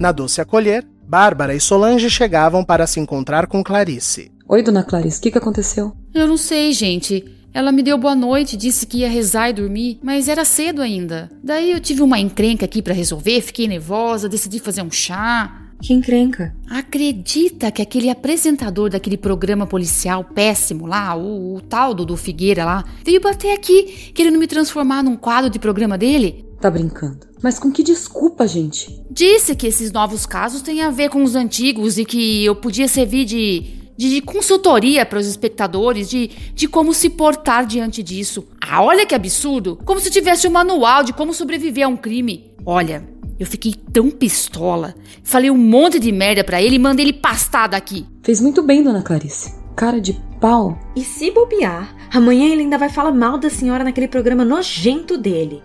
[0.00, 4.32] Na doce acolher, Bárbara e Solange chegavam para se encontrar com Clarice.
[4.48, 5.92] Oi, dona Clarice, o que, que aconteceu?
[6.14, 7.22] Eu não sei, gente.
[7.52, 11.30] Ela me deu boa noite, disse que ia rezar e dormir, mas era cedo ainda.
[11.44, 15.66] Daí eu tive uma encrenca aqui para resolver, fiquei nervosa, decidi fazer um chá.
[15.82, 16.56] Que encrenca?
[16.70, 22.64] Acredita que aquele apresentador daquele programa policial péssimo lá, o, o tal do, do Figueira
[22.64, 26.49] lá, veio bater aqui, querendo me transformar num quadro de programa dele?
[26.60, 27.20] Tá brincando.
[27.42, 29.02] Mas com que desculpa, gente?
[29.10, 32.86] Disse que esses novos casos têm a ver com os antigos e que eu podia
[32.86, 38.46] servir de, de, de consultoria para os espectadores de, de como se portar diante disso.
[38.60, 39.78] Ah, olha que absurdo!
[39.86, 42.52] Como se tivesse um manual de como sobreviver a um crime.
[42.66, 44.94] Olha, eu fiquei tão pistola.
[45.24, 48.06] Falei um monte de merda para ele e mandei ele pastar daqui.
[48.22, 49.54] Fez muito bem, dona Clarice.
[49.74, 50.78] cara de pau.
[50.94, 55.62] E se bobear, amanhã ele ainda vai falar mal da senhora naquele programa nojento dele.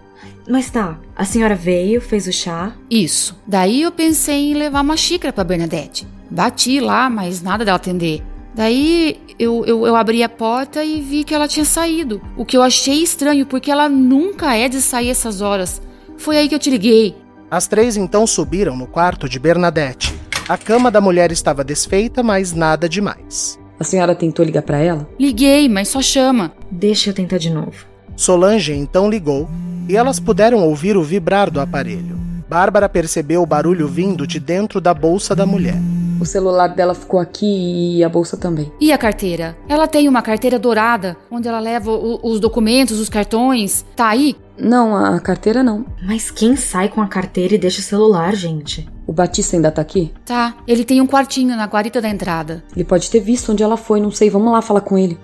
[0.48, 2.74] Mas tá, a senhora veio, fez o chá.
[2.90, 3.36] Isso.
[3.48, 6.08] Daí eu pensei em levar uma xícara pra Bernadette.
[6.30, 8.24] Bati lá, mas nada dela atender.
[8.54, 12.22] Daí eu, eu, eu, abri a porta e vi que ela tinha saído.
[12.38, 15.82] O que eu achei estranho, porque ela nunca é de sair essas horas.
[16.18, 17.16] Foi aí que eu te liguei.
[17.52, 20.14] As três então subiram no quarto de Bernadette.
[20.48, 23.60] A cama da mulher estava desfeita, mas nada demais.
[23.80, 25.10] A senhora tentou ligar para ela?
[25.20, 26.54] Liguei, mas só chama.
[26.72, 27.86] Deixa eu tentar de novo.
[28.16, 29.50] Solange então ligou
[29.90, 32.16] e elas puderam ouvir o vibrar do aparelho.
[32.50, 35.76] Bárbara percebeu o barulho vindo de dentro da bolsa da mulher.
[36.20, 38.72] O celular dela ficou aqui e a bolsa também.
[38.80, 39.58] E a carteira?
[39.68, 43.86] Ela tem uma carteira dourada, onde ela leva o, os documentos, os cartões.
[43.96, 44.36] Tá aí?
[44.58, 45.86] Não, a carteira não.
[46.02, 48.88] Mas quem sai com a carteira e deixa o celular, gente?
[49.06, 50.14] O Batista ainda tá aqui?
[50.26, 50.56] Tá.
[50.66, 52.64] Ele tem um quartinho na guarita da entrada.
[52.74, 54.30] Ele pode ter visto onde ela foi, não sei.
[54.30, 55.18] Vamos lá falar com ele.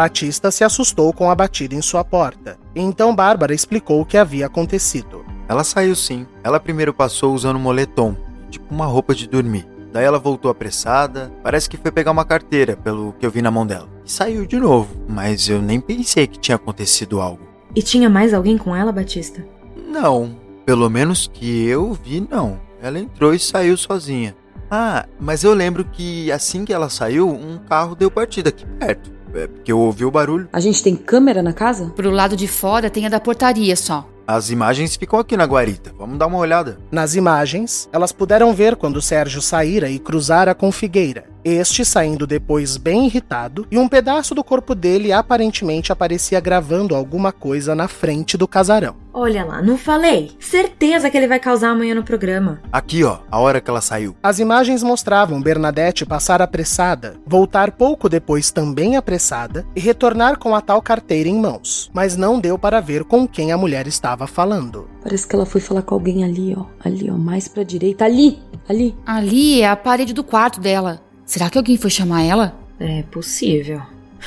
[0.00, 2.58] Batista se assustou com a batida em sua porta.
[2.74, 5.26] Então Bárbara explicou o que havia acontecido.
[5.46, 6.26] Ela saiu sim.
[6.42, 8.16] Ela primeiro passou usando um moletom,
[8.48, 9.68] tipo uma roupa de dormir.
[9.92, 13.50] Daí ela voltou apressada, parece que foi pegar uma carteira, pelo que eu vi na
[13.50, 13.90] mão dela.
[14.02, 17.46] E saiu de novo, mas eu nem pensei que tinha acontecido algo.
[17.76, 19.44] E tinha mais alguém com ela, Batista?
[19.86, 20.34] Não,
[20.64, 22.58] pelo menos que eu vi, não.
[22.80, 24.34] Ela entrou e saiu sozinha.
[24.70, 29.19] Ah, mas eu lembro que assim que ela saiu, um carro deu partida aqui perto.
[29.34, 30.48] É porque eu ouvi o barulho.
[30.52, 31.86] A gente tem câmera na casa?
[31.96, 34.08] Pro lado de fora tem a da portaria só.
[34.26, 35.92] As imagens ficam aqui na guarita.
[35.98, 36.78] Vamos dar uma olhada.
[36.90, 41.24] Nas imagens, elas puderam ver quando Sérgio saíra e cruzara com Figueira.
[41.44, 47.32] Este saindo depois bem irritado, e um pedaço do corpo dele aparentemente aparecia gravando alguma
[47.32, 48.96] coisa na frente do casarão.
[49.12, 50.30] Olha lá, não falei?
[50.38, 52.60] Certeza que ele vai causar amanhã no programa.
[52.70, 54.14] Aqui, ó, a hora que ela saiu.
[54.22, 60.60] As imagens mostravam Bernadette passar apressada, voltar pouco depois também apressada e retornar com a
[60.60, 64.88] tal carteira em mãos, mas não deu para ver com quem a mulher estava falando.
[65.02, 68.38] Parece que ela foi falar com alguém ali, ó, ali, ó, mais pra direita, ali,
[68.68, 68.94] ali.
[69.04, 71.00] Ali é a parede do quarto dela.
[71.30, 72.56] Será que alguém foi chamar ela?
[72.80, 73.80] É possível.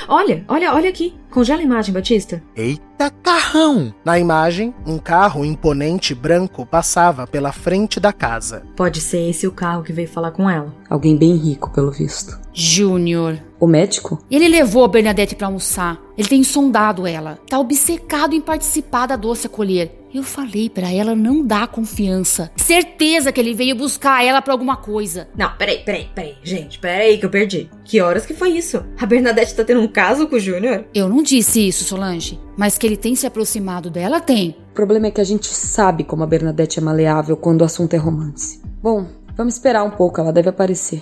[0.07, 1.13] Olha, olha, olha aqui.
[1.29, 2.41] Congela a imagem, Batista.
[2.55, 3.93] Eita carrão!
[4.05, 8.63] Na imagem, um carro imponente branco passava pela frente da casa.
[8.73, 10.73] Pode ser esse o carro que veio falar com ela.
[10.89, 12.39] Alguém bem rico, pelo visto.
[12.53, 13.37] Júnior.
[13.63, 14.21] O médico?
[14.29, 15.97] Ele levou a Bernadette para almoçar.
[16.17, 17.39] Ele tem sondado ela.
[17.47, 19.89] Tá obcecado em participar da doce acolher.
[20.13, 22.51] Eu falei para ela não dar confiança.
[22.57, 25.29] Certeza que ele veio buscar ela pra alguma coisa.
[25.33, 26.35] Não, peraí, peraí, peraí.
[26.43, 27.69] Gente, peraí que eu perdi.
[27.85, 28.83] Que horas que foi isso?
[28.99, 30.83] A Bernadette tá tendo um caso com o Júnior?
[30.93, 32.37] Eu não disse isso, Solange.
[32.57, 34.57] Mas que ele tem se aproximado dela, tem.
[34.71, 37.93] O problema é que a gente sabe como a Bernadette é maleável quando o assunto
[37.93, 38.61] é romance.
[38.81, 41.01] Bom, vamos esperar um pouco, ela deve aparecer.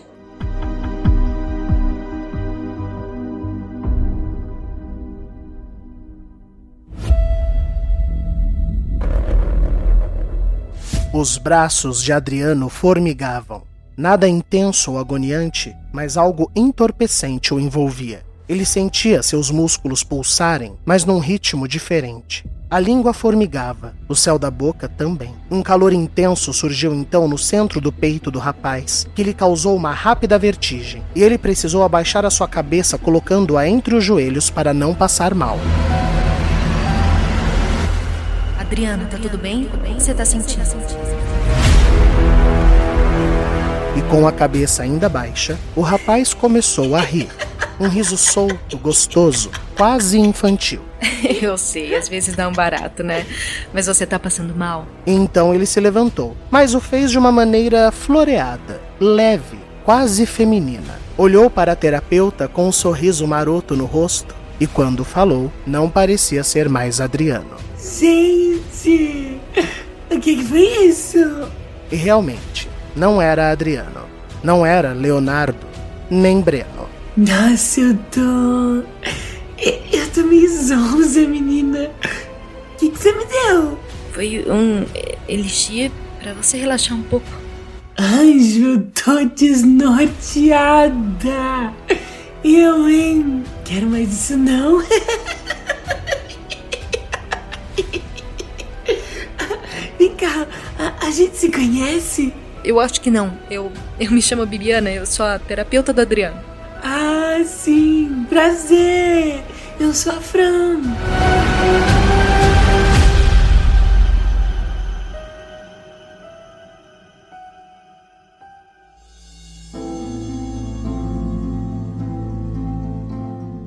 [11.13, 13.63] Os braços de Adriano formigavam.
[13.97, 18.24] Nada intenso ou agoniante, mas algo entorpecente o envolvia.
[18.47, 22.45] Ele sentia seus músculos pulsarem, mas num ritmo diferente.
[22.69, 25.36] A língua formigava, o céu da boca também.
[25.52, 29.91] Um calor intenso surgiu então no centro do peito do rapaz, que lhe causou uma
[29.91, 34.95] rápida vertigem, e ele precisou abaixar a sua cabeça colocando-a entre os joelhos para não
[34.95, 35.60] passar mal.
[38.72, 39.66] Adriano, tá tudo bem?
[39.66, 40.64] O que você tá sentindo?
[43.98, 47.28] E com a cabeça ainda baixa, o rapaz começou a rir.
[47.78, 50.80] Um riso solto, gostoso, quase infantil.
[51.42, 53.26] Eu sei, às vezes dá um barato, né?
[53.74, 54.88] Mas você tá passando mal?
[55.06, 60.98] Então ele se levantou, mas o fez de uma maneira floreada, leve, quase feminina.
[61.18, 66.43] Olhou para a terapeuta com um sorriso maroto no rosto e, quando falou, não parecia
[66.43, 67.58] ser mais Adriano.
[67.80, 69.39] Gente,
[70.08, 71.17] o que, foi isso?
[71.91, 74.06] E realmente, não era Adriano.
[74.43, 75.65] Não era Leonardo,
[76.12, 76.88] nem Breno.
[77.17, 78.84] Nossa, eu tô.
[79.91, 81.89] Eu tô meio zonza, menina.
[82.74, 83.80] O que, que você me deu?
[84.12, 84.86] Foi um
[85.28, 87.26] elixir pra você relaxar um pouco.
[87.97, 90.93] Anjo, eu tô desnorteada.
[92.43, 93.43] Eu, hein?
[93.72, 94.84] Quero mais isso não.
[99.98, 100.46] Vem cá,
[100.78, 102.34] a, a, gente se conhece?
[102.65, 103.32] Eu acho que não.
[103.50, 106.36] Eu, eu me chamo Bibiana, eu sou a terapeuta do Adriano.
[106.84, 109.42] Ah, sim, prazer!
[109.80, 110.82] Eu sou a Fran.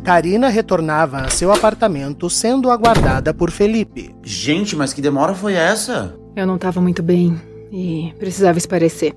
[0.05, 4.15] Karina retornava a seu apartamento sendo aguardada por Felipe.
[4.23, 6.15] Gente, mas que demora foi essa?
[6.37, 7.41] Eu não tava muito bem
[7.73, 9.15] e precisava esparecer.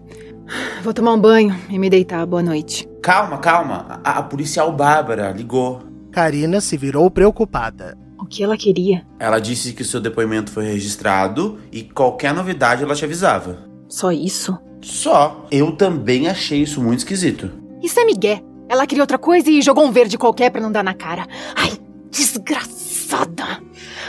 [0.82, 2.26] Vou tomar um banho e me deitar.
[2.26, 2.88] Boa noite.
[3.02, 4.00] Calma, calma.
[4.02, 5.82] A, a policial Bárbara ligou.
[6.10, 7.98] Karina se virou preocupada.
[8.18, 9.06] O que ela queria?
[9.20, 13.58] Ela disse que o seu depoimento foi registrado e qualquer novidade ela te avisava.
[13.90, 14.58] Só isso?
[14.82, 15.46] Só.
[15.52, 17.52] Eu também achei isso muito esquisito.
[17.84, 18.42] Isso é migué.
[18.70, 21.28] Ela queria outra coisa e jogou um verde qualquer pra não dar na cara.
[21.56, 21.72] Ai,
[22.10, 23.62] desgraçada!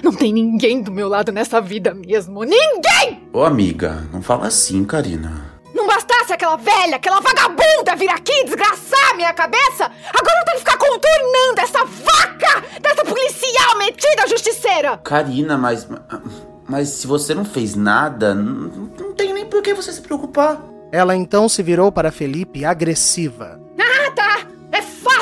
[0.02, 2.42] Não tem ninguém do meu lado nessa vida mesmo.
[2.42, 3.28] Ninguém!
[3.32, 5.59] Ô, amiga, não fala assim, Karina.
[5.74, 9.84] Não bastasse aquela velha, aquela vagabunda vir aqui desgraçar minha cabeça?
[10.12, 14.98] Agora eu tenho que ficar contornando essa vaca dessa policial metida justiceira!
[14.98, 15.86] Karina, mas.
[16.68, 20.61] Mas se você não fez nada, não, não tem nem por que você se preocupar.
[20.92, 23.68] Ela então se virou para Felipe agressiva.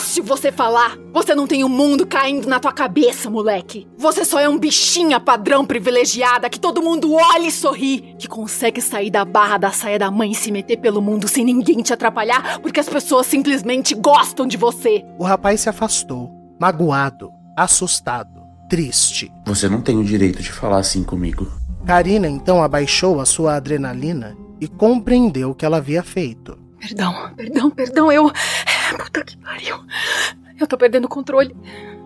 [0.07, 0.97] Fácil você falar!
[1.13, 3.89] Você não tem o um mundo caindo na tua cabeça, moleque!
[3.99, 8.81] Você só é um bichinha padrão privilegiada que todo mundo olha e sorri, que consegue
[8.81, 11.93] sair da barra da saia da mãe e se meter pelo mundo sem ninguém te
[11.93, 15.05] atrapalhar porque as pessoas simplesmente gostam de você!
[15.19, 16.31] O rapaz se afastou,
[16.61, 19.33] magoado, assustado, triste.
[19.45, 21.51] Você não tem o direito de falar assim comigo.
[21.85, 26.57] Karina então abaixou a sua adrenalina e compreendeu o que ela havia feito.
[26.79, 28.31] Perdão, perdão, perdão, eu.
[28.91, 29.77] Puta que pariu.
[30.59, 31.55] Eu tô perdendo o controle.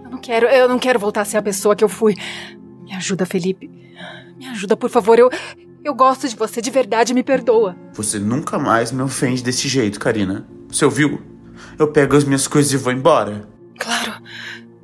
[0.04, 2.16] Eu não quero, eu não quero voltar a ser a pessoa que eu fui.
[2.82, 3.70] Me ajuda, Felipe.
[4.36, 5.18] Me ajuda, por favor.
[5.18, 5.30] Eu.
[5.82, 7.74] Eu gosto de você de verdade, me perdoa.
[7.94, 10.46] Você nunca mais me ofende desse jeito, Karina.
[10.68, 11.22] Você ouviu?
[11.78, 13.48] Eu pego as minhas coisas e vou embora.
[13.78, 14.12] Claro,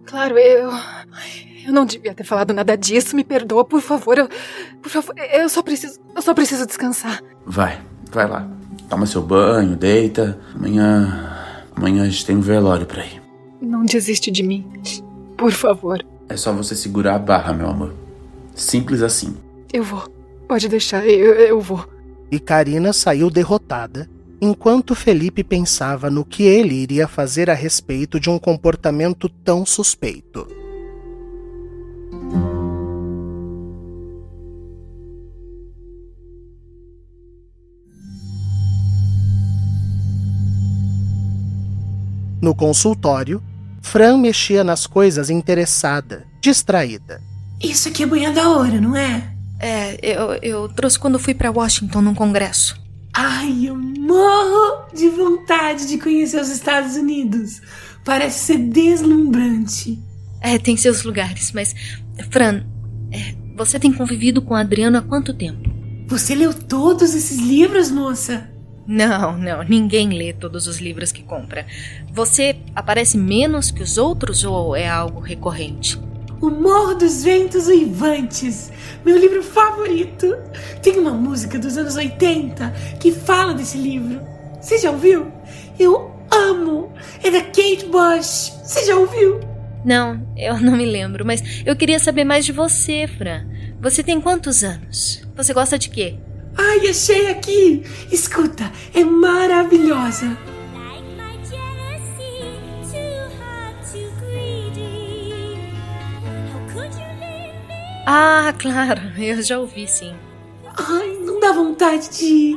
[0.06, 0.70] claro, eu.
[1.66, 3.14] Eu não devia ter falado nada disso.
[3.14, 4.16] Me perdoa, por favor.
[4.16, 4.28] Eu,
[4.80, 7.20] por favor, eu só preciso, eu só preciso descansar.
[7.44, 7.78] Vai,
[8.10, 8.48] vai lá.
[8.88, 10.40] Toma seu banho, deita.
[10.54, 11.35] Amanhã.
[11.76, 13.22] Amanhã a gente tem um velório pra ir.
[13.60, 14.66] Não desiste de mim.
[15.36, 16.04] Por favor.
[16.28, 17.94] É só você segurar a barra, meu amor.
[18.54, 19.36] Simples assim.
[19.72, 20.08] Eu vou.
[20.48, 21.86] Pode deixar, eu, eu vou.
[22.30, 24.08] E Karina saiu derrotada,
[24.40, 30.46] enquanto Felipe pensava no que ele iria fazer a respeito de um comportamento tão suspeito.
[42.46, 43.42] No consultório,
[43.82, 47.20] Fran mexia nas coisas interessada, distraída.
[47.60, 49.34] Isso aqui é banha da hora, não é?
[49.58, 52.80] É, eu, eu trouxe quando fui para Washington num congresso.
[53.12, 57.60] Ai, eu morro de vontade de conhecer os Estados Unidos.
[58.04, 59.98] Parece ser deslumbrante.
[60.40, 61.74] É, tem seus lugares, mas.
[62.30, 62.62] Fran,
[63.10, 65.68] é, você tem convivido com o Adriano há quanto tempo?
[66.06, 68.48] Você leu todos esses livros, moça?
[68.86, 71.66] Não, não, ninguém lê todos os livros que compra.
[72.12, 75.98] Você aparece menos que os outros ou é algo recorrente?
[76.40, 78.70] O Morro dos Ventos Uivantes,
[79.04, 80.36] meu livro favorito.
[80.82, 82.70] Tem uma música dos anos 80
[83.00, 84.20] que fala desse livro.
[84.60, 85.32] Você já ouviu?
[85.78, 86.92] Eu amo!
[87.24, 88.52] É da Kate Bush.
[88.62, 89.40] Você já ouviu?
[89.84, 93.46] Não, eu não me lembro, mas eu queria saber mais de você, Fran.
[93.80, 95.26] Você tem quantos anos?
[95.36, 96.16] Você gosta de quê?
[96.56, 97.82] Ai, achei aqui!
[98.10, 100.36] Escuta, é maravilhosa!
[108.08, 110.14] Ah, claro, eu já ouvi sim.
[110.76, 112.56] Ai, não dá vontade de,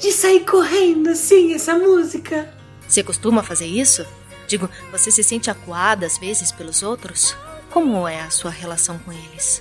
[0.00, 2.54] de sair correndo assim, essa música.
[2.86, 4.06] Você costuma fazer isso?
[4.46, 7.36] Digo, você se sente acuada às vezes pelos outros?
[7.72, 9.60] Como é a sua relação com eles?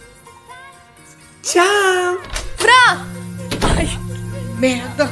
[1.41, 2.21] Tchau!
[2.57, 3.32] Fran!
[4.63, 5.09] Merda!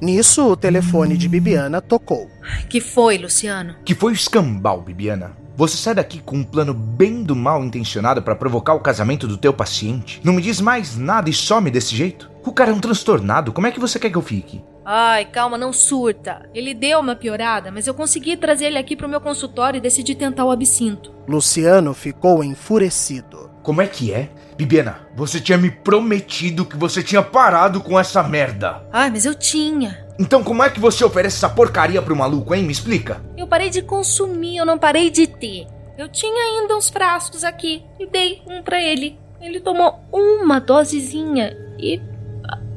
[0.00, 2.30] Nisso, o telefone de Bibiana tocou.
[2.70, 3.76] Que foi, Luciano?
[3.84, 5.36] Que foi o escambau, Bibiana.
[5.56, 9.38] Você sai daqui com um plano bem do mal intencionado para provocar o casamento do
[9.38, 10.20] teu paciente.
[10.22, 12.30] Não me diz mais nada e some desse jeito.
[12.44, 13.54] O cara é um transtornado.
[13.54, 14.62] Como é que você quer que eu fique?
[14.84, 16.48] Ai, calma, não surta.
[16.54, 20.14] Ele deu uma piorada, mas eu consegui trazer ele aqui pro meu consultório e decidi
[20.14, 21.10] tentar o absinto.
[21.26, 23.50] Luciano ficou enfurecido.
[23.62, 24.28] Como é que é?
[24.58, 28.86] Bibiana, você tinha me prometido que você tinha parado com essa merda.
[28.92, 30.05] Ai, mas eu tinha.
[30.18, 32.62] Então como é que você oferece essa porcaria pro maluco, hein?
[32.62, 33.20] Me explica.
[33.36, 35.66] Eu parei de consumir, eu não parei de ter.
[35.98, 39.18] Eu tinha ainda uns frascos aqui e dei um para ele.
[39.40, 42.00] Ele tomou uma dosezinha e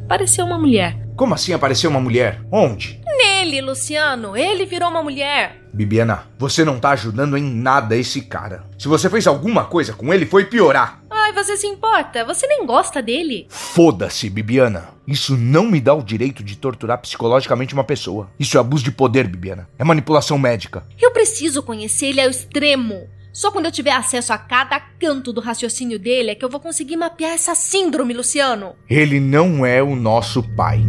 [0.03, 0.97] apareceu uma mulher.
[1.15, 2.41] Como assim apareceu uma mulher?
[2.51, 2.98] Onde?
[3.19, 4.37] Nele, Luciano.
[4.37, 5.61] Ele virou uma mulher.
[5.73, 8.63] Bibiana, você não tá ajudando em nada esse cara.
[8.77, 11.03] Se você fez alguma coisa com ele, foi piorar.
[11.09, 12.23] Ai, você se importa?
[12.23, 13.45] Você nem gosta dele.
[13.49, 14.87] Foda-se, Bibiana.
[15.05, 18.31] Isso não me dá o direito de torturar psicologicamente uma pessoa.
[18.39, 19.67] Isso é abuso de poder, Bibiana.
[19.77, 20.85] É manipulação médica.
[20.97, 23.09] Eu preciso conhecer ele ao extremo.
[23.33, 26.59] Só quando eu tiver acesso a cada canto do raciocínio dele é que eu vou
[26.61, 28.75] conseguir mapear essa síndrome, Luciano.
[28.89, 30.81] Ele não é o nosso pai.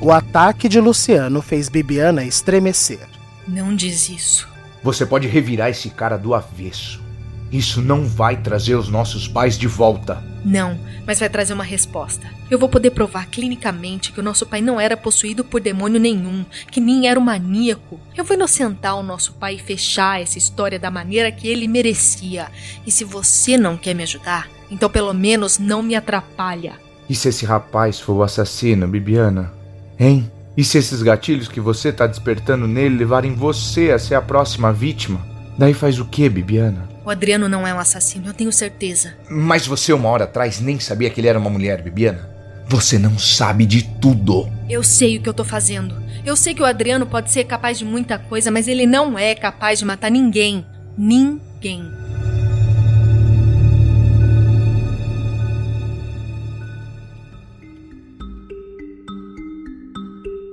[0.00, 3.00] O ataque de Luciano fez Bibiana estremecer.
[3.48, 4.48] Não diz isso.
[4.80, 7.02] Você pode revirar esse cara do avesso.
[7.50, 10.22] Isso não vai trazer os nossos pais de volta.
[10.44, 12.30] Não, mas vai trazer uma resposta.
[12.48, 16.44] Eu vou poder provar clinicamente que o nosso pai não era possuído por demônio nenhum,
[16.70, 17.98] que nem era um maníaco.
[18.16, 22.46] Eu vou inocentar o nosso pai e fechar essa história da maneira que ele merecia.
[22.86, 26.74] E se você não quer me ajudar, então pelo menos não me atrapalha.
[27.08, 29.57] E se esse rapaz for o assassino, Bibiana?
[29.98, 30.30] Hein?
[30.56, 34.72] E se esses gatilhos que você tá despertando nele levarem você a ser a próxima
[34.72, 35.26] vítima?
[35.56, 36.88] Daí faz o que, Bibiana?
[37.04, 39.14] O Adriano não é um assassino, eu tenho certeza.
[39.30, 42.28] Mas você uma hora atrás nem sabia que ele era uma mulher, Bibiana?
[42.66, 44.48] Você não sabe de tudo.
[44.68, 45.94] Eu sei o que eu tô fazendo.
[46.24, 49.34] Eu sei que o Adriano pode ser capaz de muita coisa, mas ele não é
[49.34, 50.66] capaz de matar ninguém.
[50.96, 51.90] Ninguém.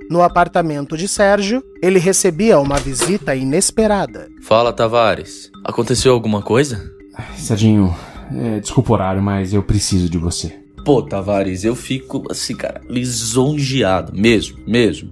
[0.09, 4.29] No apartamento de Sérgio, ele recebia uma visita inesperada.
[4.41, 5.51] Fala, Tavares.
[5.63, 6.91] Aconteceu alguma coisa?
[7.35, 7.95] Serginho,
[8.35, 10.53] é, desculpa o horário, mas eu preciso de você.
[10.83, 14.13] Pô, Tavares, eu fico assim, cara, lisonjeado.
[14.15, 15.09] Mesmo, mesmo.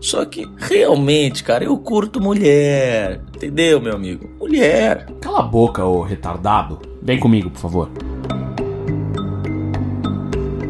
[0.00, 3.20] Só que realmente, cara, eu curto mulher.
[3.34, 4.30] Entendeu, meu amigo?
[4.38, 5.06] Mulher.
[5.20, 6.80] Cala a boca, ô retardado.
[7.02, 7.90] Vem comigo, por favor.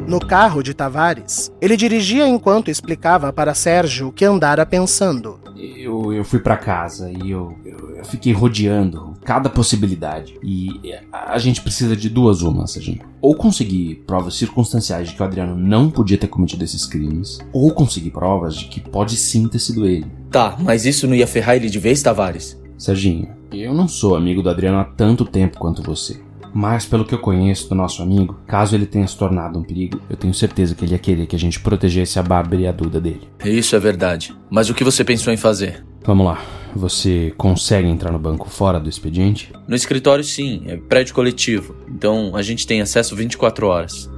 [0.07, 5.41] No carro de Tavares, ele dirigia enquanto explicava para Sérgio o que andara pensando.
[5.57, 10.39] Eu, eu fui para casa e eu, eu, eu, fiquei rodeando cada possibilidade.
[10.43, 13.01] E a gente precisa de duas umas, Serginho.
[13.21, 17.73] Ou conseguir provas circunstanciais de que o Adriano não podia ter cometido esses crimes, ou
[17.73, 20.07] conseguir provas de que pode sim ter sido ele.
[20.31, 22.61] Tá, mas isso não ia ferrar ele de vez, Tavares?
[22.79, 26.26] Serginho, eu não sou amigo do Adriano há tanto tempo quanto você.
[26.57, 30.01] Mas pelo que eu conheço do nosso amigo, caso ele tenha se tornado um perigo,
[30.09, 32.73] eu tenho certeza que ele ia querer que a gente protegesse a Bárbara e a
[32.73, 33.29] Duda dele.
[33.45, 34.35] Isso é verdade.
[34.49, 35.85] Mas o que você pensou em fazer?
[36.03, 36.43] Vamos lá.
[36.75, 39.53] Você consegue entrar no banco fora do expediente?
[39.69, 40.63] No escritório, sim.
[40.65, 41.77] É prédio coletivo.
[41.91, 44.11] Então a gente tem acesso 24 horas.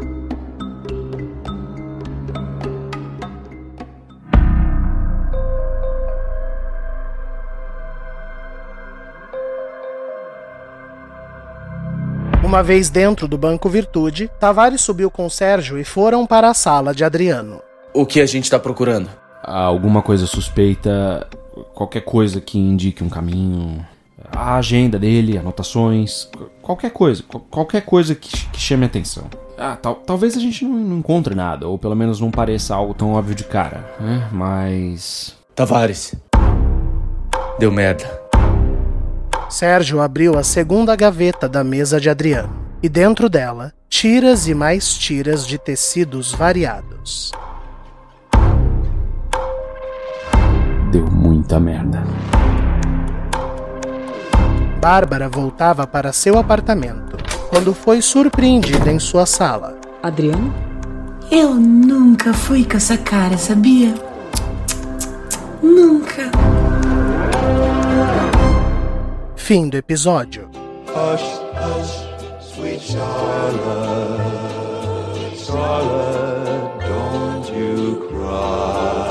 [12.48, 16.94] Uma vez dentro do Banco Virtude, Tavares subiu com Sérgio e foram para a sala
[16.94, 17.60] de Adriano.
[17.92, 19.10] O que a gente está procurando?
[19.42, 21.28] Alguma coisa suspeita,
[21.74, 23.86] qualquer coisa que indique um caminho,
[24.32, 26.26] a agenda dele, anotações,
[26.62, 29.24] qualquer coisa, qualquer coisa que, que chame atenção.
[29.58, 32.94] Ah, tal, talvez a gente não, não, encontre nada, ou pelo menos não pareça algo
[32.94, 34.26] tão óbvio de cara, né?
[34.32, 35.36] Mas.
[35.54, 36.14] Tavares.
[37.58, 38.27] Deu merda.
[39.48, 42.50] Sérgio abriu a segunda gaveta da mesa de Adriano
[42.82, 47.32] e dentro dela, tiras e mais tiras de tecidos variados.
[50.92, 52.04] Deu muita merda.
[54.80, 57.16] Bárbara voltava para seu apartamento
[57.48, 59.78] quando foi surpreendida em sua sala.
[60.02, 60.54] Adriano?
[61.30, 63.94] Eu nunca fui com essa cara, sabia?
[65.62, 66.30] Nunca.
[69.48, 70.50] Fim do episódio.
[70.88, 71.22] Hush,
[71.56, 72.04] hush,
[72.52, 74.28] sweet Charlotte,
[75.38, 79.08] Charlotte, don't you cry.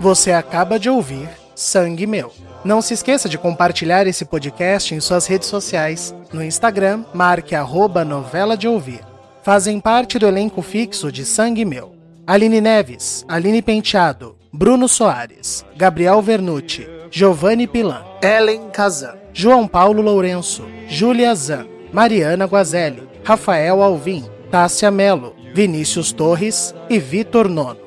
[0.00, 2.32] Você acaba de ouvir Sangue Meu.
[2.64, 6.12] Não se esqueça de compartilhar esse podcast em suas redes sociais.
[6.32, 9.04] No Instagram, marque arroba novela de ouvir.
[9.44, 11.94] Fazem parte do elenco fixo de Sangue Meu.
[12.26, 20.64] Aline Neves, Aline Penteado, Bruno Soares, Gabriel Vernucci, Giovanni Pilan, Ellen Kazan, João Paulo Lourenço,
[20.86, 27.80] Júlia Zan, Mariana Guazelli, Rafael Alvim, Tássia Melo, Vinícius Torres e Vitor Nono.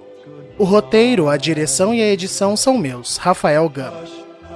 [0.58, 4.04] O roteiro, a direção e a edição são meus, Rafael Gama.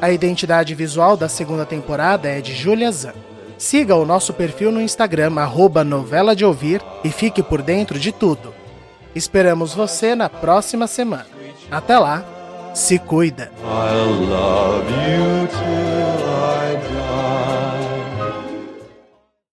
[0.01, 3.13] A identidade visual da segunda temporada é de Júlia Zan.
[3.57, 8.11] Siga o nosso perfil no Instagram, arroba novela de ouvir, e fique por dentro de
[8.11, 8.53] tudo.
[9.15, 11.26] Esperamos você na próxima semana.
[11.72, 12.24] Até lá,
[12.78, 13.49] se cuida.
[13.63, 13.95] I
[14.30, 16.97] love you till I do.